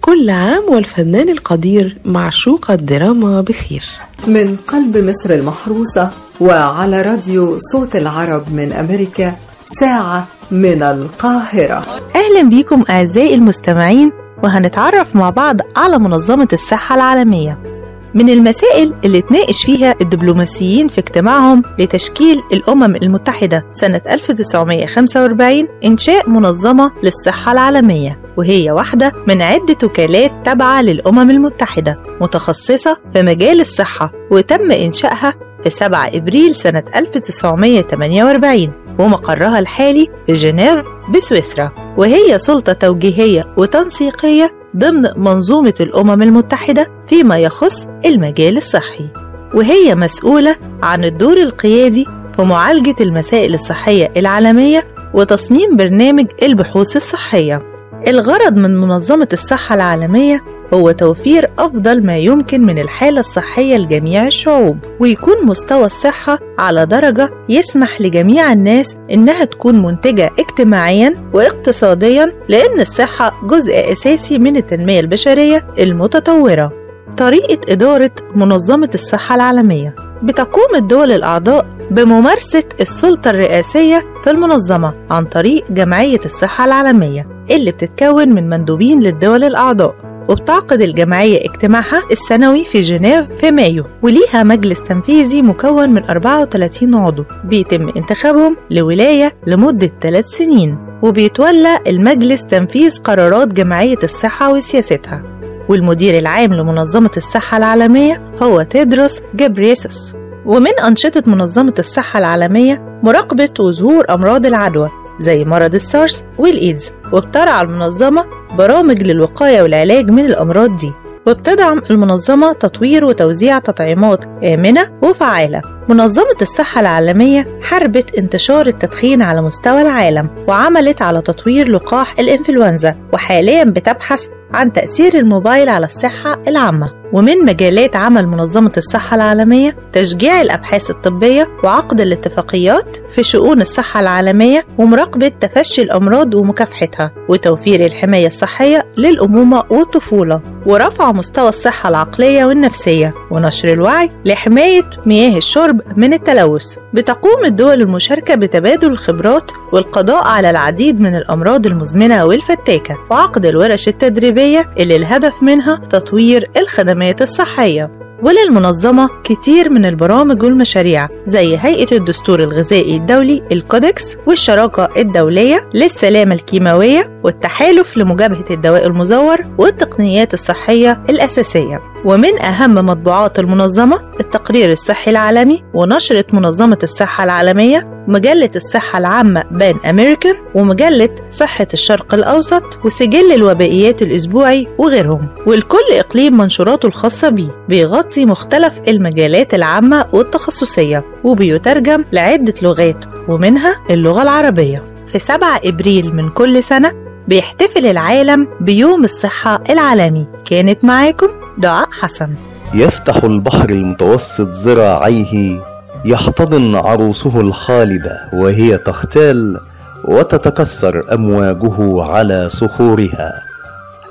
كل 0.00 0.30
عام 0.30 0.64
والفنان 0.68 1.28
القدير 1.28 1.98
معشوق 2.04 2.70
الدراما 2.70 3.40
بخير. 3.40 3.84
من 4.26 4.56
قلب 4.56 4.96
مصر 4.96 5.34
المحروسة 5.34 6.10
وعلى 6.40 7.02
راديو 7.02 7.58
صوت 7.72 7.96
العرب 7.96 8.52
من 8.52 8.72
أمريكا 8.72 9.36
ساعة 9.80 10.26
من 10.50 10.82
القاهرة. 10.82 11.84
أهلا 12.16 12.48
بيكم 12.48 12.84
أعزائي 12.90 13.34
المستمعين 13.34 14.12
وهنتعرف 14.42 15.16
مع 15.16 15.30
بعض 15.30 15.56
على 15.76 15.98
منظمة 15.98 16.48
الصحة 16.52 16.94
العالمية. 16.94 17.73
من 18.14 18.28
المسائل 18.28 18.94
اللي 19.04 19.22
تناقش 19.22 19.64
فيها 19.64 19.94
الدبلوماسيين 20.00 20.88
في 20.88 20.98
اجتماعهم 20.98 21.62
لتشكيل 21.78 22.42
الأمم 22.52 22.96
المتحدة 22.96 23.66
سنة 23.72 24.00
1945 24.10 25.68
إنشاء 25.84 26.30
منظمة 26.30 26.90
للصحة 27.02 27.52
العالمية 27.52 28.20
وهي 28.36 28.70
واحدة 28.70 29.12
من 29.28 29.42
عدة 29.42 29.76
وكالات 29.84 30.32
تابعة 30.44 30.82
للأمم 30.82 31.30
المتحدة 31.30 31.98
متخصصة 32.20 32.96
في 33.12 33.22
مجال 33.22 33.60
الصحة 33.60 34.12
وتم 34.30 34.70
إنشائها 34.70 35.34
في 35.64 35.70
7 35.70 36.08
إبريل 36.14 36.54
سنة 36.54 36.84
1948 36.96 38.72
ومقرها 38.98 39.58
الحالي 39.58 40.08
في 40.26 40.32
جنيف 40.32 40.84
بسويسرا 41.14 41.70
وهي 41.96 42.38
سلطة 42.38 42.72
توجيهية 42.72 43.48
وتنسيقية 43.56 44.63
ضمن 44.76 45.02
منظومة 45.16 45.74
الأمم 45.80 46.22
المتحدة 46.22 46.90
فيما 47.06 47.38
يخص 47.38 47.86
المجال 48.04 48.56
الصحي 48.56 49.08
وهي 49.54 49.94
مسؤولة 49.94 50.56
عن 50.82 51.04
الدور 51.04 51.36
القيادي 51.36 52.06
في 52.36 52.42
معالجة 52.42 52.94
المسائل 53.00 53.54
الصحية 53.54 54.12
العالمية 54.16 54.84
وتصميم 55.14 55.76
برنامج 55.76 56.26
البحوث 56.42 56.96
الصحية. 56.96 57.62
الغرض 58.08 58.56
من 58.56 58.76
منظمة 58.76 59.28
الصحة 59.32 59.74
العالمية 59.74 60.44
هو 60.74 60.90
توفير 60.90 61.50
أفضل 61.58 62.06
ما 62.06 62.18
يمكن 62.18 62.62
من 62.62 62.78
الحالة 62.78 63.20
الصحية 63.20 63.76
لجميع 63.76 64.26
الشعوب 64.26 64.78
ويكون 65.00 65.46
مستوى 65.46 65.86
الصحة 65.86 66.38
على 66.58 66.86
درجة 66.86 67.30
يسمح 67.48 68.00
لجميع 68.00 68.52
الناس 68.52 68.96
إنها 69.10 69.44
تكون 69.44 69.82
منتجة 69.82 70.30
اجتماعيا 70.38 71.30
واقتصاديا 71.32 72.32
لأن 72.48 72.80
الصحة 72.80 73.32
جزء 73.46 73.92
أساسي 73.92 74.38
من 74.38 74.56
التنمية 74.56 75.00
البشرية 75.00 75.66
المتطورة. 75.78 76.72
طريقة 77.16 77.72
إدارة 77.72 78.10
منظمة 78.34 78.90
الصحة 78.94 79.34
العالمية 79.34 79.94
بتقوم 80.22 80.74
الدول 80.76 81.12
الأعضاء 81.12 81.66
بممارسة 81.90 82.64
السلطة 82.80 83.30
الرئاسية 83.30 84.04
في 84.24 84.30
المنظمة 84.30 84.94
عن 85.10 85.24
طريق 85.24 85.64
جمعية 85.72 86.20
الصحة 86.24 86.64
العالمية 86.64 87.26
اللي 87.50 87.70
بتتكون 87.70 88.28
من 88.28 88.48
مندوبين 88.48 89.00
للدول 89.00 89.44
الأعضاء. 89.44 89.94
وبتعقد 90.28 90.80
الجمعية 90.80 91.44
اجتماعها 91.50 92.02
السنوي 92.10 92.64
في 92.64 92.80
جنيف 92.80 93.28
في 93.36 93.50
مايو 93.50 93.84
وليها 94.02 94.42
مجلس 94.42 94.82
تنفيذي 94.82 95.42
مكون 95.42 95.90
من 95.90 96.04
34 96.04 96.94
عضو 96.94 97.24
بيتم 97.44 97.88
انتخابهم 97.96 98.56
لولاية 98.70 99.32
لمدة 99.46 99.90
3 100.00 100.28
سنين 100.28 100.78
وبيتولى 101.02 101.80
المجلس 101.86 102.44
تنفيذ 102.46 102.98
قرارات 102.98 103.48
جمعية 103.48 103.98
الصحة 104.02 104.52
وسياستها. 104.52 105.22
والمدير 105.68 106.18
العام 106.18 106.54
لمنظمة 106.54 107.10
الصحة 107.16 107.56
العالمية 107.56 108.22
هو 108.42 108.62
تيدروس 108.62 109.20
جابريسوس 109.34 110.14
ومن 110.46 110.80
أنشطة 110.86 111.22
منظمة 111.26 111.74
الصحة 111.78 112.18
العالمية 112.18 112.98
مراقبة 113.02 113.48
وظهور 113.60 114.04
أمراض 114.10 114.46
العدوى 114.46 114.90
زي 115.20 115.44
مرض 115.44 115.74
السارس 115.74 116.22
والإيدز. 116.38 116.92
وبترعى 117.14 117.62
المنظمة 117.62 118.24
برامج 118.58 119.02
للوقاية 119.02 119.62
والعلاج 119.62 120.10
من 120.10 120.24
الأمراض 120.24 120.76
دي. 120.76 120.92
وبتدعم 121.26 121.82
المنظمة 121.90 122.52
تطوير 122.52 123.04
وتوزيع 123.04 123.58
تطعيمات 123.58 124.24
آمنة 124.44 124.98
وفعالة. 125.02 125.62
منظمة 125.88 126.36
الصحة 126.42 126.80
العالمية 126.80 127.58
حاربت 127.62 128.14
انتشار 128.18 128.66
التدخين 128.66 129.22
على 129.22 129.42
مستوى 129.42 129.82
العالم 129.82 130.28
وعملت 130.48 131.02
على 131.02 131.20
تطوير 131.22 131.68
لقاح 131.68 132.18
الإنفلونزا 132.18 132.94
وحاليا 133.12 133.64
بتبحث 133.64 134.26
عن 134.54 134.72
تأثير 134.72 135.14
الموبايل 135.18 135.68
على 135.68 135.86
الصحة 135.86 136.38
العامة. 136.48 137.04
ومن 137.12 137.44
مجالات 137.44 137.96
عمل 137.96 138.26
منظمة 138.26 138.72
الصحة 138.76 139.14
العالمية 139.14 139.76
تشجيع 139.92 140.40
الأبحاث 140.40 140.90
الطبية 140.90 141.48
وعقد 141.64 142.00
الاتفاقيات 142.00 142.96
في 143.10 143.22
شؤون 143.22 143.60
الصحة 143.60 144.00
العالمية 144.00 144.66
ومراقبة 144.78 145.28
تفشي 145.28 145.82
الأمراض 145.82 146.34
ومكافحتها 146.34 147.12
وتوفير 147.28 147.86
الحماية 147.86 148.26
الصحية 148.26 148.86
للأمومة 148.96 149.62
والطفولة 149.70 150.40
ورفع 150.66 151.12
مستوى 151.12 151.48
الصحة 151.48 151.88
العقلية 151.88 152.44
والنفسية. 152.44 153.14
ونشر 153.30 153.72
الوعي 153.72 154.10
لحماية 154.24 154.90
مياه 155.06 155.36
الشرب 155.36 155.73
من 155.96 156.12
التلوث. 156.14 156.76
بتقوم 156.92 157.44
الدول 157.44 157.82
المشاركة 157.82 158.34
بتبادل 158.34 158.90
الخبرات 158.90 159.50
والقضاء 159.72 160.24
على 160.24 160.50
العديد 160.50 161.00
من 161.00 161.14
الأمراض 161.14 161.66
المزمنة 161.66 162.24
والفتاكة 162.24 162.98
وعقد 163.10 163.46
الورش 163.46 163.88
التدريبية 163.88 164.70
اللي 164.78 164.96
الهدف 164.96 165.42
منها 165.42 165.76
تطوير 165.76 166.50
الخدمات 166.56 167.22
الصحية. 167.22 168.03
وللمنظمة 168.24 169.08
كتير 169.24 169.70
من 169.70 169.86
البرامج 169.86 170.42
والمشاريع 170.42 171.08
زي 171.26 171.56
هيئة 171.58 171.96
الدستور 171.96 172.40
الغذائي 172.40 172.96
الدولي 172.96 173.42
الكودكس 173.52 174.16
والشراكة 174.26 174.88
الدولية 174.96 175.70
للسلامة 175.74 176.34
الكيماوية 176.34 177.20
والتحالف 177.24 177.96
لمجابهة 177.96 178.44
الدواء 178.50 178.86
المزور 178.86 179.36
والتقنيات 179.58 180.34
الصحية 180.34 181.02
الأساسية. 181.10 181.82
ومن 182.04 182.42
أهم 182.42 182.74
مطبوعات 182.74 183.38
المنظمة 183.38 184.00
التقرير 184.20 184.72
الصحي 184.72 185.10
العالمي 185.10 185.62
ونشرة 185.74 186.24
منظمة 186.32 186.78
الصحة 186.82 187.24
العالمية 187.24 187.93
مجلة 188.08 188.50
الصحة 188.56 188.98
العامة 188.98 189.44
بان 189.50 189.74
أمريكان 189.90 190.34
ومجلة 190.54 191.08
صحة 191.30 191.66
الشرق 191.72 192.14
الأوسط 192.14 192.62
وسجل 192.84 193.32
الوبائيات 193.32 194.02
الأسبوعي 194.02 194.66
وغيرهم. 194.78 195.28
والكل 195.46 195.92
إقليم 195.92 196.36
منشوراته 196.36 196.86
الخاصة 196.86 197.28
بيه 197.28 197.64
بيغطي 197.68 198.26
مختلف 198.26 198.80
المجالات 198.88 199.54
العامة 199.54 200.06
والتخصصية 200.12 201.04
وبيترجم 201.24 202.04
لعدة 202.12 202.54
لغات 202.62 203.04
ومنها 203.28 203.76
اللغة 203.90 204.22
العربية. 204.22 204.82
في 205.06 205.18
7 205.18 205.60
إبريل 205.64 206.16
من 206.16 206.28
كل 206.28 206.62
سنة 206.62 206.92
بيحتفل 207.28 207.86
العالم 207.86 208.48
بيوم 208.60 209.04
الصحة 209.04 209.62
العالمي. 209.70 210.26
كانت 210.44 210.84
معاكم 210.84 211.28
دعاء 211.58 211.88
حسن. 211.92 212.28
يفتح 212.74 213.24
البحر 213.24 213.70
المتوسط 213.70 214.48
ذراعيه 214.48 215.73
يحتضن 216.04 216.74
عروسه 216.74 217.40
الخالدة 217.40 218.30
وهي 218.32 218.78
تختال 218.78 219.60
وتتكسر 220.04 221.14
أمواجه 221.14 222.02
على 222.02 222.48
صخورها. 222.48 223.32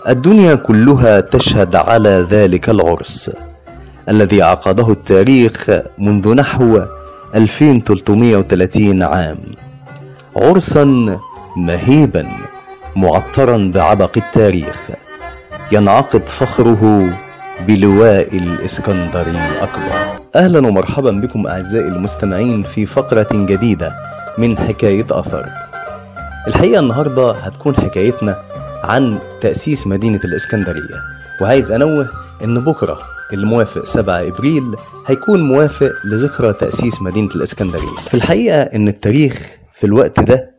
الدنيا 0.10 0.56
كلها 0.56 1.19
تشهد 1.19 1.75
على 1.75 2.25
ذلك 2.29 2.69
العرس 2.69 3.32
الذي 4.10 4.41
عقده 4.41 4.91
التاريخ 4.91 5.69
منذ 5.99 6.34
نحو 6.36 6.82
2330 7.36 9.03
عام. 9.03 9.38
عرسا 10.36 11.17
مهيبا 11.58 12.27
معطرا 12.95 13.71
بعبق 13.73 14.12
التاريخ. 14.17 14.89
ينعقد 15.71 16.29
فخره 16.29 17.13
بلواء 17.61 18.37
الاسكندر 18.37 19.27
الأكبر. 19.27 20.19
أهلا 20.35 20.67
ومرحبا 20.67 21.11
بكم 21.11 21.47
أعزائي 21.47 21.87
المستمعين 21.87 22.63
في 22.63 22.85
فقرة 22.85 23.27
جديدة 23.33 23.93
من 24.37 24.57
حكاية 24.57 25.05
أثر. 25.11 25.45
الحقيقة 26.47 26.79
النهارده 26.79 27.31
هتكون 27.31 27.75
حكايتنا 27.75 28.43
عن 28.83 29.19
تأسيس 29.41 29.87
مدينة 29.87 30.19
الإسكندرية 30.25 30.99
وعايز 31.41 31.71
أنوه 31.71 32.09
إن 32.43 32.59
بكرة 32.59 32.99
الموافق 33.33 33.85
7 33.85 34.27
إبريل 34.27 34.63
هيكون 35.07 35.41
موافق 35.41 35.91
لذكرى 36.05 36.53
تأسيس 36.53 37.01
مدينة 37.01 37.29
الإسكندرية. 37.35 37.95
في 38.07 38.13
الحقيقة 38.13 38.61
إن 38.61 38.87
التاريخ 38.87 39.57
في 39.73 39.83
الوقت 39.83 40.19
ده 40.19 40.51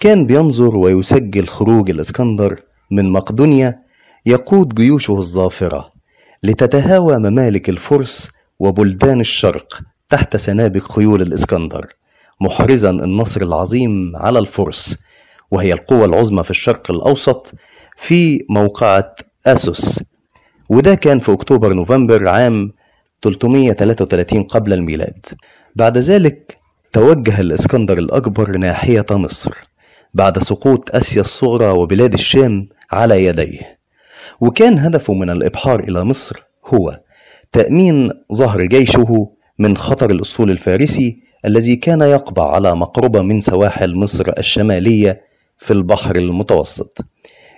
كان 0.00 0.26
بينظر 0.26 0.76
ويسجل 0.76 1.46
خروج 1.46 1.90
الإسكندر 1.90 2.62
من 2.90 3.12
مقدونيا 3.12 3.78
يقود 4.26 4.74
جيوشه 4.74 5.18
الظافرة. 5.18 5.93
لتتهاوى 6.44 7.18
ممالك 7.18 7.68
الفرس 7.68 8.30
وبلدان 8.58 9.20
الشرق 9.20 9.80
تحت 10.08 10.36
سنابك 10.36 10.82
خيول 10.82 11.22
الإسكندر 11.22 11.86
محرزا 12.40 12.90
النصر 12.90 13.42
العظيم 13.42 14.16
على 14.16 14.38
الفرس 14.38 14.98
وهي 15.50 15.72
القوة 15.72 16.04
العظمى 16.04 16.44
في 16.44 16.50
الشرق 16.50 16.90
الأوسط 16.90 17.52
في 17.96 18.46
موقعة 18.50 19.14
أسوس. 19.46 20.04
وده 20.68 20.94
كان 20.94 21.18
في 21.18 21.32
أكتوبر 21.32 21.72
نوفمبر 21.72 22.28
عام 22.28 22.72
333 23.22 24.42
قبل 24.42 24.72
الميلاد. 24.72 25.26
بعد 25.76 25.98
ذلك 25.98 26.56
توجه 26.92 27.40
الإسكندر 27.40 27.98
الأكبر 27.98 28.56
ناحية 28.56 29.06
مصر 29.10 29.54
بعد 30.14 30.38
سقوط 30.38 30.94
آسيا 30.96 31.20
الصغرى 31.20 31.66
وبلاد 31.66 32.12
الشام 32.12 32.68
على 32.92 33.24
يديه. 33.24 33.83
وكان 34.40 34.78
هدفه 34.78 35.14
من 35.14 35.30
الإبحار 35.30 35.80
إلى 35.80 36.04
مصر 36.04 36.42
هو 36.66 37.00
تأمين 37.52 38.10
ظهر 38.32 38.64
جيشه 38.64 39.28
من 39.58 39.76
خطر 39.76 40.10
الأسطول 40.10 40.50
الفارسي 40.50 41.24
الذي 41.46 41.76
كان 41.76 42.00
يقبع 42.00 42.50
على 42.50 42.76
مقربة 42.76 43.22
من 43.22 43.40
سواحل 43.40 43.94
مصر 43.94 44.32
الشمالية 44.38 45.22
في 45.58 45.72
البحر 45.72 46.16
المتوسط. 46.16 46.98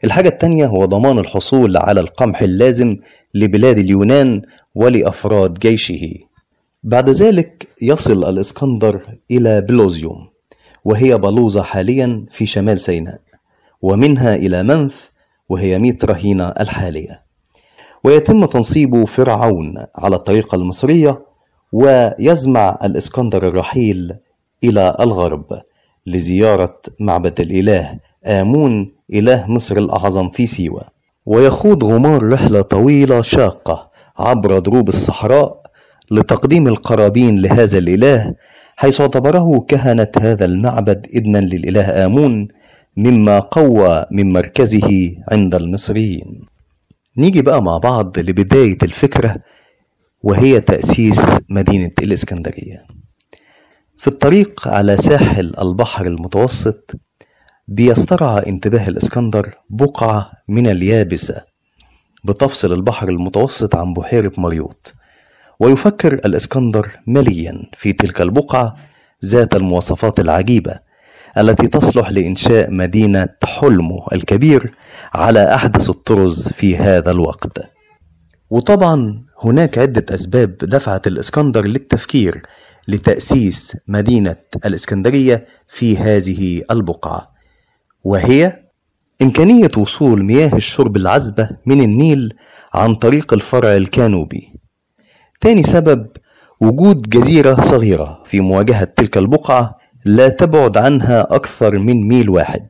الحاجة 0.04 0.28
التانية 0.28 0.66
هو 0.66 0.84
ضمان 0.84 1.18
الحصول 1.18 1.76
على 1.76 2.00
القمح 2.00 2.42
اللازم 2.42 2.96
لبلاد 3.34 3.78
اليونان 3.78 4.42
ولأفراد 4.74 5.54
جيشه. 5.54 6.08
بعد 6.82 7.10
ذلك 7.10 7.68
يصل 7.82 8.28
الإسكندر 8.28 9.00
إلى 9.30 9.60
بلوزيوم 9.60 10.28
وهي 10.84 11.18
بلوزة 11.18 11.62
حاليا 11.62 12.26
في 12.30 12.46
شمال 12.46 12.80
سيناء 12.80 13.20
ومنها 13.82 14.34
إلى 14.34 14.62
منف 14.62 15.10
وهي 15.48 15.78
ميت 15.78 16.04
رهينة 16.04 16.48
الحالية. 16.48 17.22
ويتم 18.04 18.44
تنصيب 18.44 19.04
فرعون 19.04 19.74
على 19.98 20.16
الطريقة 20.16 20.56
المصرية 20.56 21.22
ويزمع 21.72 22.78
الإسكندر 22.84 23.48
الرحيل 23.48 24.16
إلى 24.64 24.96
الغرب 25.00 25.44
لزيارة 26.06 26.74
معبد 27.00 27.40
الإله 27.40 27.98
آمون 28.26 28.92
إله 29.14 29.50
مصر 29.50 29.76
الأعظم 29.76 30.28
في 30.28 30.46
سيوة. 30.46 30.82
ويخوض 31.26 31.84
غمار 31.84 32.32
رحلة 32.32 32.62
طويلة 32.62 33.22
شاقة 33.22 33.90
عبر 34.18 34.58
دروب 34.58 34.88
الصحراء 34.88 35.62
لتقديم 36.10 36.68
القرابين 36.68 37.38
لهذا 37.42 37.78
الإله 37.78 38.34
حيث 38.76 39.00
اعتبره 39.00 39.64
كهنة 39.68 40.08
هذا 40.20 40.44
المعبد 40.44 41.06
ابنا 41.14 41.38
للإله 41.38 42.04
آمون 42.06 42.48
مما 42.96 43.38
قوى 43.38 44.04
من 44.10 44.32
مركزه 44.32 45.16
عند 45.32 45.54
المصريين. 45.54 46.40
نيجي 47.18 47.42
بقى 47.42 47.62
مع 47.62 47.78
بعض 47.78 48.18
لبداية 48.18 48.78
الفكرة 48.82 49.36
وهي 50.22 50.60
تأسيس 50.60 51.20
مدينة 51.50 51.90
الإسكندرية. 51.98 52.86
في 53.98 54.06
الطريق 54.08 54.68
على 54.68 54.96
ساحل 54.96 55.52
البحر 55.62 56.06
المتوسط 56.06 56.90
بيسترعى 57.68 58.46
انتباه 58.46 58.88
الإسكندر 58.88 59.54
بقعة 59.70 60.32
من 60.48 60.66
اليابسة 60.66 61.42
بتفصل 62.24 62.72
البحر 62.72 63.08
المتوسط 63.08 63.76
عن 63.76 63.92
بحيرة 63.94 64.32
مريوط 64.38 64.94
ويفكر 65.60 66.14
الإسكندر 66.14 66.88
مليا 67.06 67.62
في 67.72 67.92
تلك 67.92 68.20
البقعة 68.20 68.76
ذات 69.24 69.54
المواصفات 69.54 70.20
العجيبة 70.20 70.78
التي 71.38 71.68
تصلح 71.68 72.10
لإنشاء 72.10 72.70
مدينة 72.70 73.28
حلمه 73.44 74.06
الكبير 74.12 74.74
على 75.14 75.54
أحدث 75.54 75.90
الطرز 75.90 76.48
في 76.48 76.76
هذا 76.76 77.10
الوقت. 77.10 77.58
وطبعا 78.50 79.24
هناك 79.44 79.78
عدة 79.78 80.14
أسباب 80.14 80.56
دفعت 80.58 81.06
الإسكندر 81.06 81.66
للتفكير 81.66 82.42
لتأسيس 82.88 83.76
مدينة 83.88 84.36
الإسكندرية 84.66 85.46
في 85.68 85.96
هذه 85.96 86.62
البقعة 86.70 87.30
وهي 88.04 88.62
إمكانية 89.22 89.70
وصول 89.76 90.24
مياه 90.24 90.56
الشرب 90.56 90.96
العذبة 90.96 91.50
من 91.66 91.80
النيل 91.80 92.34
عن 92.74 92.94
طريق 92.94 93.32
الفرع 93.32 93.76
الكانوبي. 93.76 94.52
تاني 95.40 95.62
سبب 95.62 96.06
وجود 96.60 97.08
جزيرة 97.08 97.60
صغيرة 97.60 98.22
في 98.24 98.40
مواجهة 98.40 98.84
تلك 98.84 99.18
البقعة 99.18 99.75
لا 100.06 100.28
تبعد 100.28 100.78
عنها 100.78 101.20
أكثر 101.34 101.78
من 101.78 102.08
ميل 102.08 102.30
واحد 102.30 102.66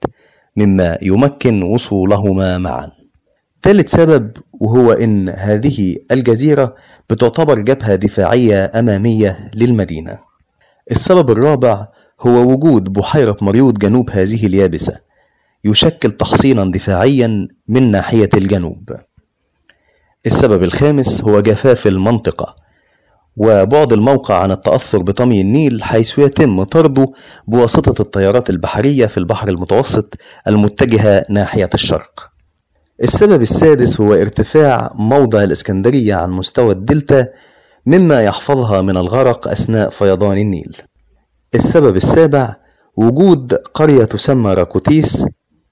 مما 0.56 0.98
يمكن 1.02 1.62
وصولهما 1.62 2.58
معا. 2.58 2.90
ثالث 3.62 3.90
سبب 3.90 4.30
وهو 4.60 4.92
إن 4.92 5.28
هذه 5.28 5.96
الجزيرة 6.10 6.74
بتعتبر 7.10 7.60
جبهة 7.60 7.94
دفاعية 7.94 8.72
أمامية 8.74 9.50
للمدينة. 9.54 10.18
السبب 10.90 11.30
الرابع 11.30 11.86
هو 12.20 12.52
وجود 12.52 12.92
بحيرة 12.92 13.36
مريوط 13.42 13.78
جنوب 13.78 14.10
هذه 14.10 14.46
اليابسة 14.46 14.98
يشكل 15.64 16.10
تحصينا 16.10 16.64
دفاعيا 16.64 17.48
من 17.68 17.90
ناحية 17.90 18.30
الجنوب. 18.34 18.90
السبب 20.26 20.62
الخامس 20.62 21.24
هو 21.24 21.40
جفاف 21.40 21.86
المنطقة 21.86 22.65
وبعد 23.36 23.92
الموقع 23.92 24.38
عن 24.38 24.50
التأثر 24.50 25.02
بطمي 25.02 25.40
النيل 25.40 25.82
حيث 25.82 26.18
يتم 26.18 26.62
طرده 26.62 27.12
بواسطة 27.48 28.02
التيارات 28.02 28.50
البحرية 28.50 29.06
في 29.06 29.18
البحر 29.18 29.48
المتوسط 29.48 30.14
المتجهة 30.48 31.24
ناحية 31.30 31.70
الشرق. 31.74 32.30
السبب 33.02 33.42
السادس 33.42 34.00
هو 34.00 34.14
ارتفاع 34.14 34.92
موضع 34.94 35.42
الإسكندرية 35.42 36.14
عن 36.14 36.30
مستوى 36.30 36.72
الدلتا 36.72 37.26
مما 37.86 38.22
يحفظها 38.22 38.82
من 38.82 38.96
الغرق 38.96 39.48
أثناء 39.48 39.90
فيضان 39.90 40.38
النيل. 40.38 40.76
السبب 41.54 41.96
السابع 41.96 42.54
وجود 42.96 43.54
قرية 43.54 44.04
تسمى 44.04 44.54
راكوتيس 44.54 45.26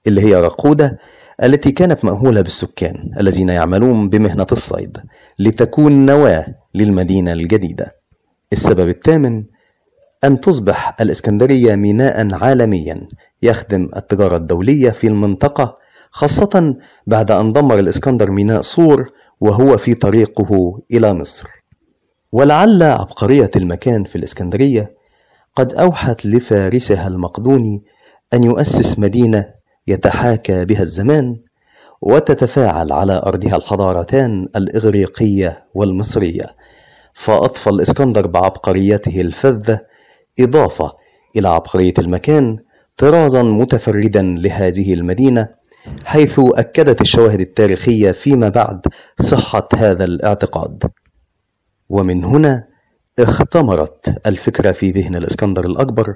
اللي 0.07 0.21
هي 0.21 0.35
راقودة 0.35 0.97
التي 1.43 1.71
كانت 1.71 2.05
مأهولة 2.05 2.41
بالسكان 2.41 3.11
الذين 3.19 3.49
يعملون 3.49 4.09
بمهنة 4.09 4.47
الصيد 4.51 4.97
لتكون 5.39 6.05
نواة 6.05 6.45
للمدينة 6.75 7.33
الجديدة. 7.33 7.95
السبب 8.53 8.89
الثامن 8.89 9.43
أن 10.23 10.39
تصبح 10.39 10.95
الإسكندرية 11.01 11.75
ميناء 11.75 12.43
عالميا 12.43 13.07
يخدم 13.41 13.89
التجارة 13.95 14.37
الدولية 14.37 14.89
في 14.89 15.07
المنطقة 15.07 15.77
خاصة 16.11 16.75
بعد 17.07 17.31
أن 17.31 17.53
دمر 17.53 17.79
الإسكندر 17.79 18.31
ميناء 18.31 18.61
صور 18.61 19.11
وهو 19.41 19.77
في 19.77 19.93
طريقه 19.93 20.79
إلى 20.91 21.13
مصر. 21.13 21.47
ولعل 22.31 22.83
عبقرية 22.83 23.51
المكان 23.55 24.03
في 24.03 24.15
الإسكندرية 24.15 24.95
قد 25.55 25.73
أوحت 25.73 26.25
لفارسها 26.25 27.07
المقدوني 27.07 27.83
أن 28.33 28.43
يؤسس 28.43 28.99
مدينة 28.99 29.55
يتحاكى 29.87 30.65
بها 30.65 30.81
الزمان 30.81 31.39
وتتفاعل 32.01 32.91
على 32.91 33.21
أرضها 33.25 33.55
الحضارتان 33.55 34.47
الإغريقية 34.55 35.65
والمصرية. 35.73 36.55
فأضفى 37.13 37.69
الإسكندر 37.69 38.27
بعبقريته 38.27 39.21
الفذة 39.21 39.79
إضافة 40.39 40.91
إلى 41.37 41.47
عبقرية 41.47 41.93
المكان 41.99 42.57
طرازا 42.97 43.43
متفردا 43.43 44.21
لهذه 44.21 44.93
المدينة 44.93 45.47
حيث 46.05 46.39
أكدت 46.39 47.01
الشواهد 47.01 47.39
التاريخية 47.39 48.11
فيما 48.11 48.49
بعد 48.49 48.81
صحة 49.19 49.67
هذا 49.75 50.03
الاعتقاد. 50.05 50.83
ومن 51.89 52.23
هنا 52.23 52.67
اختمرت 53.19 54.27
الفكرة 54.27 54.71
في 54.71 54.91
ذهن 54.91 55.15
الإسكندر 55.15 55.65
الأكبر 55.65 56.15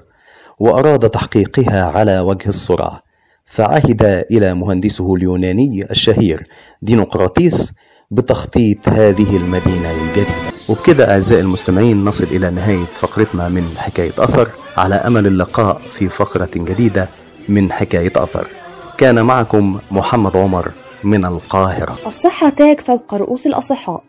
وأراد 0.59 1.09
تحقيقها 1.09 1.83
على 1.85 2.19
وجه 2.19 2.49
السرعة. 2.49 3.08
فعهد 3.49 4.25
إلى 4.31 4.53
مهندسه 4.53 5.15
اليوناني 5.15 5.91
الشهير 5.91 6.47
دينقراطيس 6.81 7.73
بتخطيط 8.11 8.89
هذه 8.89 9.37
المدينة 9.37 9.91
الجديدة 9.91 10.29
وبكده 10.69 11.11
أعزائي 11.11 11.41
المستمعين 11.41 12.05
نصل 12.05 12.23
إلى 12.23 12.49
نهاية 12.49 12.85
فقرتنا 12.85 13.49
من 13.49 13.63
حكاية 13.77 14.09
أثر 14.09 14.47
على 14.77 14.95
أمل 14.95 15.27
اللقاء 15.27 15.81
في 15.91 16.09
فقرة 16.09 16.49
جديدة 16.55 17.09
من 17.49 17.71
حكاية 17.71 18.11
أثر. 18.15 18.47
كان 18.97 19.25
معكم 19.25 19.79
محمد 19.91 20.37
عمر 20.37 20.71
من 21.03 21.25
القاهرة. 21.25 21.95
الصحة 22.05 22.49
تاج 22.49 22.79
فوق 22.79 23.13
رؤوس 23.13 23.47
الأصحاء 23.47 24.03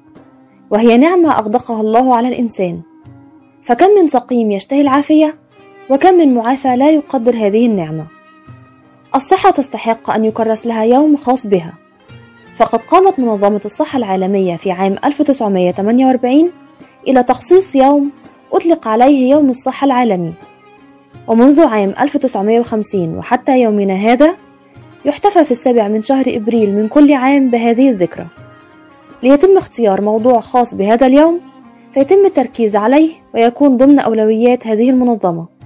وهي 0.70 0.96
نعمة 0.96 1.38
أغدقها 1.38 1.80
الله 1.80 2.16
على 2.16 2.28
الإنسان. 2.28 2.80
فكم 3.62 3.86
من 4.00 4.08
سقيم 4.08 4.50
يشتهي 4.50 4.80
العافية 4.80 5.38
وكم 5.90 6.14
من 6.14 6.34
معافى 6.34 6.76
لا 6.76 6.90
يقدر 6.90 7.36
هذه 7.36 7.66
النعمة. 7.66 8.19
الصحة 9.14 9.50
تستحق 9.50 10.10
أن 10.10 10.24
يكرس 10.24 10.66
لها 10.66 10.84
يوم 10.84 11.16
خاص 11.16 11.46
بها. 11.46 11.72
فقد 12.54 12.78
قامت 12.78 13.18
منظمة 13.18 13.60
الصحة 13.64 13.96
العالمية 13.98 14.56
في 14.56 14.70
عام 14.70 14.96
1948 15.04 16.50
إلى 17.08 17.22
تخصيص 17.22 17.74
يوم 17.74 18.10
أطلق 18.52 18.88
عليه 18.88 19.30
يوم 19.30 19.50
الصحة 19.50 19.84
العالمي. 19.84 20.32
ومنذ 21.26 21.60
عام 21.60 21.94
1950 22.00 23.18
وحتى 23.18 23.62
يومنا 23.62 23.94
هذا 23.94 24.34
يحتفى 25.04 25.44
في 25.44 25.50
السابع 25.50 25.88
من 25.88 26.02
شهر 26.02 26.24
إبريل 26.28 26.74
من 26.74 26.88
كل 26.88 27.12
عام 27.12 27.50
بهذه 27.50 27.90
الذكرى. 27.90 28.26
ليتم 29.22 29.56
اختيار 29.56 30.00
موضوع 30.00 30.40
خاص 30.40 30.74
بهذا 30.74 31.06
اليوم 31.06 31.40
فيتم 31.92 32.26
التركيز 32.26 32.76
عليه 32.76 33.12
ويكون 33.34 33.76
ضمن 33.76 33.98
أولويات 33.98 34.66
هذه 34.66 34.90
المنظمة. 34.90 35.59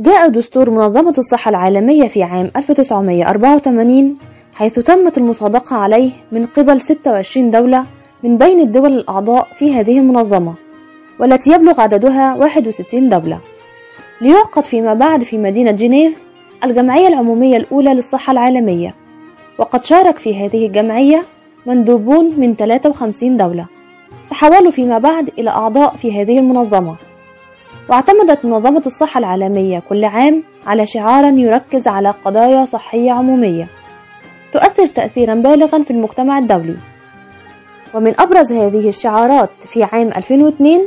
جاء 0.00 0.28
دستور 0.28 0.70
منظمة 0.70 1.14
الصحة 1.18 1.48
العالمية 1.48 2.08
في 2.08 2.22
عام 2.22 2.50
1984 2.56 4.14
حيث 4.54 4.78
تمت 4.78 5.18
المصادقة 5.18 5.76
عليه 5.76 6.10
من 6.32 6.46
قبل 6.46 6.80
26 6.80 7.50
دولة 7.50 7.84
من 8.22 8.38
بين 8.38 8.60
الدول 8.60 8.92
الأعضاء 8.92 9.48
في 9.54 9.74
هذه 9.74 9.98
المنظمة 9.98 10.54
والتي 11.20 11.52
يبلغ 11.52 11.80
عددها 11.80 12.34
61 12.34 13.08
دولة. 13.08 13.40
ليعقد 14.20 14.64
فيما 14.64 14.94
بعد 14.94 15.22
في 15.22 15.38
مدينة 15.38 15.70
جنيف 15.70 16.22
الجمعية 16.64 17.08
العمومية 17.08 17.56
الأولى 17.56 17.94
للصحة 17.94 18.30
العالمية 18.30 18.94
وقد 19.58 19.84
شارك 19.84 20.16
في 20.16 20.46
هذه 20.46 20.66
الجمعية 20.66 21.22
مندوبون 21.66 22.34
من 22.40 22.56
53 22.56 23.36
دولة. 23.36 23.66
تحولوا 24.30 24.70
فيما 24.70 24.98
بعد 24.98 25.30
إلى 25.38 25.50
أعضاء 25.50 25.96
في 25.96 26.22
هذه 26.22 26.38
المنظمة. 26.38 27.07
واعتمدت 27.88 28.44
منظمة 28.44 28.82
الصحة 28.86 29.18
العالمية 29.18 29.78
كل 29.78 30.04
عام 30.04 30.42
على 30.66 30.86
شعار 30.86 31.24
يركز 31.24 31.88
على 31.88 32.10
قضايا 32.24 32.64
صحية 32.64 33.12
عمومية. 33.12 33.68
تؤثر 34.52 34.86
تأثيرا 34.86 35.34
بالغا 35.34 35.82
في 35.82 35.90
المجتمع 35.90 36.38
الدولي. 36.38 36.76
ومن 37.94 38.20
أبرز 38.20 38.52
هذه 38.52 38.88
الشعارات 38.88 39.50
في 39.60 39.82
عام 39.84 40.08
2002 40.08 40.80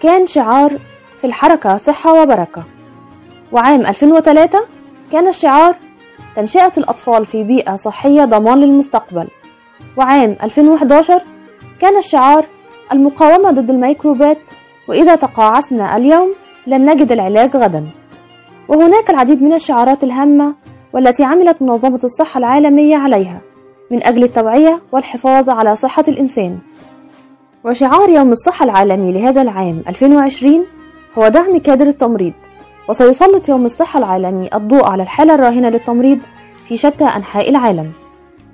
كان 0.00 0.26
شعار 0.26 0.78
في 1.18 1.26
الحركة 1.26 1.76
صحة 1.76 2.22
وبركة. 2.22 2.64
وعام 3.52 3.80
2003 3.80 4.58
كان 5.12 5.28
الشعار 5.28 5.74
تنشئة 6.36 6.72
الأطفال 6.78 7.26
في 7.26 7.44
بيئة 7.44 7.76
صحية 7.76 8.24
ضمان 8.24 8.60
للمستقبل. 8.60 9.28
وعام 9.96 10.36
2011 10.42 11.22
كان 11.80 11.96
الشعار 11.96 12.44
المقاومة 12.92 13.50
ضد 13.50 13.70
الميكروبات 13.70 14.38
وإذا 14.88 15.14
تقاعسنا 15.14 15.96
اليوم 15.96 16.34
لن 16.66 16.90
نجد 16.90 17.12
العلاج 17.12 17.56
غدا. 17.56 17.86
وهناك 18.68 19.10
العديد 19.10 19.42
من 19.42 19.52
الشعارات 19.52 20.04
الهامة 20.04 20.54
والتي 20.92 21.24
عملت 21.24 21.62
منظمة 21.62 22.00
الصحة 22.04 22.38
العالمية 22.38 22.96
عليها 22.96 23.40
من 23.90 24.04
أجل 24.04 24.22
التوعية 24.22 24.80
والحفاظ 24.92 25.50
على 25.50 25.76
صحة 25.76 26.04
الإنسان. 26.08 26.58
وشعار 27.64 28.08
يوم 28.08 28.32
الصحة 28.32 28.64
العالمي 28.64 29.12
لهذا 29.12 29.42
العام 29.42 29.82
2020 29.88 30.64
هو 31.18 31.28
دعم 31.28 31.58
كادر 31.58 31.86
التمريض 31.86 32.32
وسيسلط 32.88 33.48
يوم 33.48 33.64
الصحة 33.64 33.98
العالمي 33.98 34.48
الضوء 34.54 34.84
على 34.84 35.02
الحالة 35.02 35.34
الراهنة 35.34 35.68
للتمريض 35.68 36.18
في 36.68 36.76
شتى 36.76 37.04
أنحاء 37.04 37.50
العالم. 37.50 37.92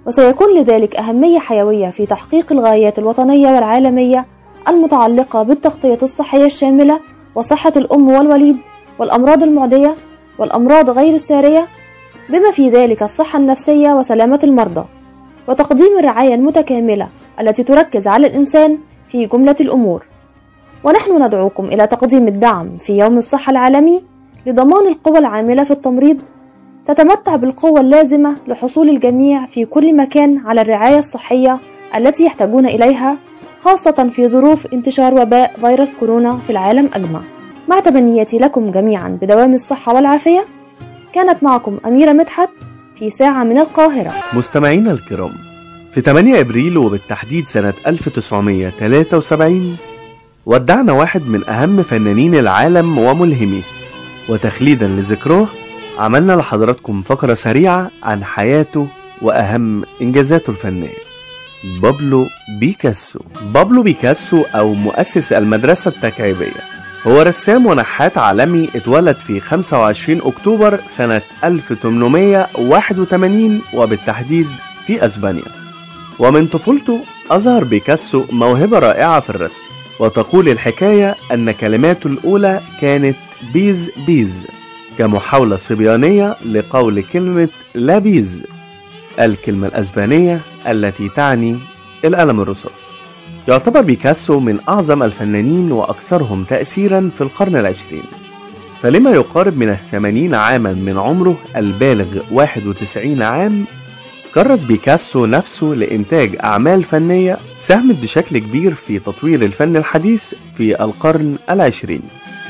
وسيكون 0.07 0.55
لذلك 0.59 0.97
أهمية 0.97 1.39
حيوية 1.39 1.91
في 1.91 2.07
تحقيق 2.07 2.53
الغايات 2.53 2.99
الوطنية 2.99 3.55
والعالمية 3.55 4.27
المتعلقة 4.71 5.43
بالتغطية 5.43 5.99
الصحية 6.03 6.45
الشاملة 6.45 7.01
وصحة 7.35 7.73
الأم 7.77 8.09
والوليد 8.09 8.57
والأمراض 8.99 9.43
المعدية 9.43 9.95
والأمراض 10.39 10.91
غير 10.91 11.15
السارية 11.15 11.69
بما 12.29 12.51
في 12.51 12.71
ذلك 12.71 13.03
الصحة 13.03 13.39
النفسية 13.39 13.93
وسلامة 13.93 14.41
المرضى 14.45 14.85
وتقديم 15.49 15.99
الرعاية 15.99 16.35
المتكاملة 16.35 17.09
التي 17.41 17.63
تركز 17.63 18.07
على 18.07 18.27
الإنسان 18.27 18.79
في 19.09 19.27
جملة 19.27 19.57
الأمور. 19.61 20.07
ونحن 20.85 21.23
ندعوكم 21.23 21.65
إلى 21.65 21.87
تقديم 21.87 22.29
الدعم 22.29 22.77
في 22.79 22.99
يوم 22.99 23.19
الصحة 23.19 23.51
العالمي 23.51 24.03
لضمان 24.47 24.87
القوى 24.87 25.19
العاملة 25.19 25.65
في 25.65 25.71
التمريض 25.71 26.21
تتمتع 26.87 27.37
بالقوة 27.37 27.81
اللازمة 27.81 28.37
لحصول 28.49 28.89
الجميع 28.89 29.47
في 29.47 29.65
كل 29.65 29.97
مكان 29.97 30.39
على 30.47 30.61
الرعاية 30.61 30.99
الصحية 30.99 31.59
التي 31.97 32.25
يحتاجون 32.25 32.67
إليها 32.67 33.19
خاصة 33.63 34.11
في 34.13 34.29
ظروف 34.29 34.67
انتشار 34.73 35.15
وباء 35.15 35.57
فيروس 35.61 35.89
كورونا 36.01 36.39
في 36.47 36.51
العالم 36.51 36.91
أجمع. 36.95 37.21
مع 37.69 37.81
تمنياتي 37.81 38.39
لكم 38.39 38.71
جميعا 38.71 39.19
بدوام 39.23 39.55
الصحة 39.55 39.95
والعافية. 39.95 40.45
كانت 41.13 41.43
معكم 41.43 41.79
أميرة 41.87 42.13
مدحت 42.13 42.49
في 42.97 43.11
ساعة 43.11 43.45
من 43.45 43.59
القاهرة. 43.59 44.13
مستمعينا 44.33 44.93
الكرام 44.93 45.33
في 45.93 46.01
8 46.01 46.41
أبريل 46.41 46.79
وبالتحديد 46.79 47.49
سنة 47.49 47.75
1973 47.87 49.77
ودعنا 50.47 50.93
واحد 50.93 51.23
من 51.23 51.49
أهم 51.49 51.83
فنانين 51.83 52.35
العالم 52.35 52.99
وملهميه 52.99 53.63
وتخليدا 54.29 54.87
لذكراه 54.89 55.47
عملنا 55.99 56.33
لحضراتكم 56.33 57.03
فقرة 57.03 57.35
سريعة 57.35 57.91
عن 58.03 58.25
حياته 58.25 58.87
وأهم 59.23 59.85
إنجازاته 60.03 60.51
الفنية. 60.51 61.10
بابلو 61.65 62.29
بيكاسو. 62.61 63.21
بابلو 63.43 63.83
بيكاسو 63.83 64.43
أو 64.55 64.75
مؤسس 64.75 65.33
المدرسة 65.33 65.89
التكعيبية. 65.89 66.71
هو 67.07 67.23
رسام 67.23 67.67
ونحات 67.67 68.19
عالمي 68.19 68.69
اتولد 68.77 69.17
في 69.17 69.41
25 69.41 70.21
أكتوبر 70.23 70.81
سنة 70.87 71.23
1881 71.45 73.63
وبالتحديد 73.75 74.47
في 74.87 75.07
أسبانيا. 75.07 75.61
ومن 76.19 76.47
طفولته 76.47 77.01
أظهر 77.31 77.65
بيكاسو 77.65 78.25
موهبة 78.33 78.79
رائعة 78.79 79.21
في 79.21 79.31
الرسم 79.31 79.63
وتقول 80.01 80.49
الحكاية 80.49 81.17
أن 81.33 81.51
كلماته 81.51 82.07
الأولى 82.07 82.61
كانت 82.81 83.17
piz 83.53 83.91
piz 84.07 84.47
كمحاولة 84.99 85.57
صبيانية 85.57 86.37
لقول 86.45 87.01
كلمة 87.03 87.49
lápiz. 87.75 88.43
الكلمة 89.21 89.67
الأسبانية 89.67 90.41
التي 90.67 91.09
تعني 91.09 91.59
القلم 92.05 92.41
الرصاص. 92.41 92.93
يعتبر 93.49 93.81
بيكاسو 93.81 94.41
من 94.41 94.59
أعظم 94.69 95.03
الفنانين 95.03 95.73
وأكثرهم 95.73 96.45
تأثيرا 96.45 97.11
في 97.15 97.21
القرن 97.21 97.57
العشرين. 97.57 98.03
فلما 98.83 99.11
يقارب 99.11 99.57
من 99.57 99.69
الثمانين 99.69 100.35
عاما 100.35 100.73
من 100.73 100.99
عمره 100.99 101.37
البالغ 101.57 102.23
91 102.31 103.23
عام 103.23 103.67
كرس 104.35 104.65
بيكاسو 104.65 105.27
نفسه 105.27 105.67
لإنتاج 105.67 106.37
أعمال 106.45 106.85
فنية 106.85 107.39
ساهمت 107.59 107.97
بشكل 107.97 108.39
كبير 108.39 108.75
في 108.75 108.99
تطوير 108.99 109.43
الفن 109.43 109.77
الحديث 109.77 110.35
في 110.57 110.85
القرن 110.85 111.37
العشرين. 111.51 112.03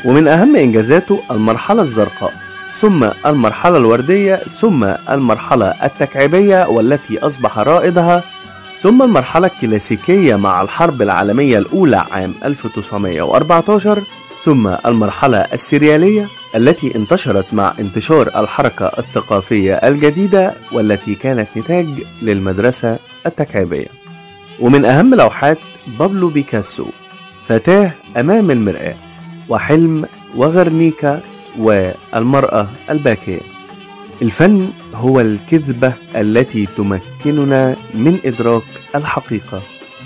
ومن 0.04 0.28
أهم 0.28 0.56
إنجازاته 0.56 1.20
المرحلة 1.30 1.82
الزرقاء. 1.82 2.49
ثم 2.80 3.08
المرحلة 3.26 3.76
الوردية 3.76 4.36
ثم 4.36 4.84
المرحلة 5.10 5.66
التكعيبية 5.66 6.66
والتي 6.68 7.18
أصبح 7.18 7.58
رائدها 7.58 8.24
ثم 8.80 9.02
المرحلة 9.02 9.46
الكلاسيكية 9.46 10.36
مع 10.36 10.62
الحرب 10.62 11.02
العالمية 11.02 11.58
الأولى 11.58 11.96
عام 11.96 12.34
1914 12.44 14.02
ثم 14.44 14.68
المرحلة 14.86 15.38
السريالية 15.38 16.28
التي 16.56 16.96
انتشرت 16.96 17.54
مع 17.54 17.74
انتشار 17.80 18.40
الحركة 18.40 18.86
الثقافية 18.98 19.74
الجديدة 19.74 20.54
والتي 20.72 21.14
كانت 21.14 21.48
نتاج 21.56 21.86
للمدرسة 22.22 22.98
التكعيبية. 23.26 23.88
ومن 24.60 24.84
أهم 24.84 25.14
لوحات 25.14 25.58
بابلو 25.98 26.28
بيكاسو 26.28 26.86
فتاة 27.44 27.92
أمام 28.16 28.50
المرآة 28.50 28.94
وحلم 29.48 30.06
وغرنيكا 30.36 31.20
والمرأة 31.58 32.68
الباكية. 32.90 33.40
الفن 34.22 34.68
هو 34.94 35.20
الكذبة 35.20 35.92
التي 36.16 36.66
تمكننا 36.76 37.76
من 37.94 38.18
إدراك 38.24 38.62
الحقيقة. 38.94 39.62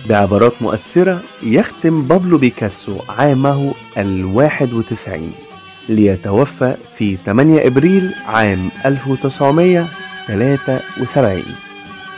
بعبارات 0.09 0.53
مؤثرة 0.61 1.23
يختم 1.43 2.03
بابلو 2.03 2.39
بيكاسو 2.39 2.99
عامه 3.09 3.75
الواحد 3.99 4.73
وتسعين 4.73 5.33
ليتوفى 5.89 6.77
في 6.97 7.19
8 7.27 7.67
إبريل 7.67 8.15
عام 8.27 8.71
1973 8.87 11.43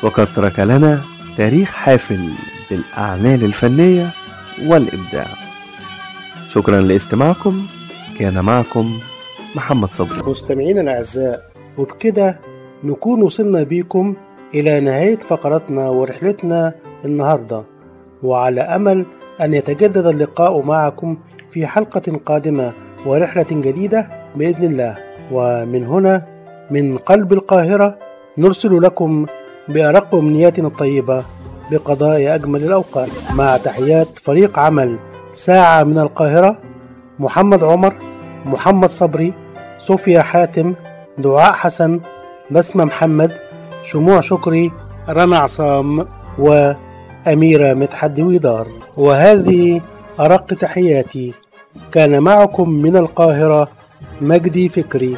وقد 0.02 0.32
ترك 0.32 0.60
لنا 0.60 1.02
تاريخ 1.36 1.72
حافل 1.72 2.30
بالأعمال 2.70 3.44
الفنية 3.44 4.10
والإبداع. 4.62 5.28
شكرا 6.48 6.80
لاستماعكم. 6.80 7.66
كان 8.18 8.44
معكم 8.44 9.00
محمد 9.54 9.92
صبري. 9.92 10.22
مستمعينا 10.26 10.80
الأعزاء 10.80 11.42
وبكده 11.78 12.40
نكون 12.84 13.22
وصلنا 13.22 13.62
بيكم 13.62 14.16
إلى 14.54 14.80
نهاية 14.80 15.16
فقرتنا 15.18 15.88
ورحلتنا 15.88 16.74
النهاردة. 17.04 17.62
وعلى 18.22 18.60
أمل 18.60 19.06
أن 19.40 19.54
يتجدد 19.54 20.06
اللقاء 20.06 20.62
معكم 20.62 21.18
في 21.50 21.66
حلقة 21.66 22.20
قادمة 22.26 22.72
ورحلة 23.06 23.46
جديدة 23.50 24.08
بإذن 24.36 24.70
الله. 24.70 24.98
ومن 25.32 25.84
هنا 25.84 26.26
من 26.70 26.96
قلب 26.96 27.32
القاهرة 27.32 27.98
نرسل 28.38 28.82
لكم 28.82 29.26
بأرق 29.68 30.14
أمنياتنا 30.14 30.68
الطيبة 30.68 31.24
بقضاء 31.70 32.34
أجمل 32.34 32.64
الأوقات. 32.64 33.08
مع 33.34 33.56
تحيات 33.56 34.18
فريق 34.18 34.58
عمل 34.58 34.98
ساعة 35.32 35.84
من 35.84 35.98
القاهرة 35.98 36.58
محمد 37.18 37.64
عمر 37.64 37.94
محمد 38.46 38.88
صبري 38.90 39.34
صوفيا 39.78 40.22
حاتم 40.22 40.74
دعاء 41.18 41.52
حسن 41.52 42.00
بسمة 42.50 42.84
محمد 42.84 43.32
شموع 43.82 44.20
شكري 44.20 44.72
رنا 45.08 45.38
عصام 45.38 46.06
وأميرة 46.38 47.74
مدحت 47.74 48.10
دويدار 48.10 48.66
وهذه 48.96 49.80
أرق 50.20 50.46
تحياتي 50.46 51.34
كان 51.92 52.20
معكم 52.20 52.70
من 52.70 52.96
القاهرة 52.96 53.68
مجدي 54.20 54.68
فكري. 54.68 55.16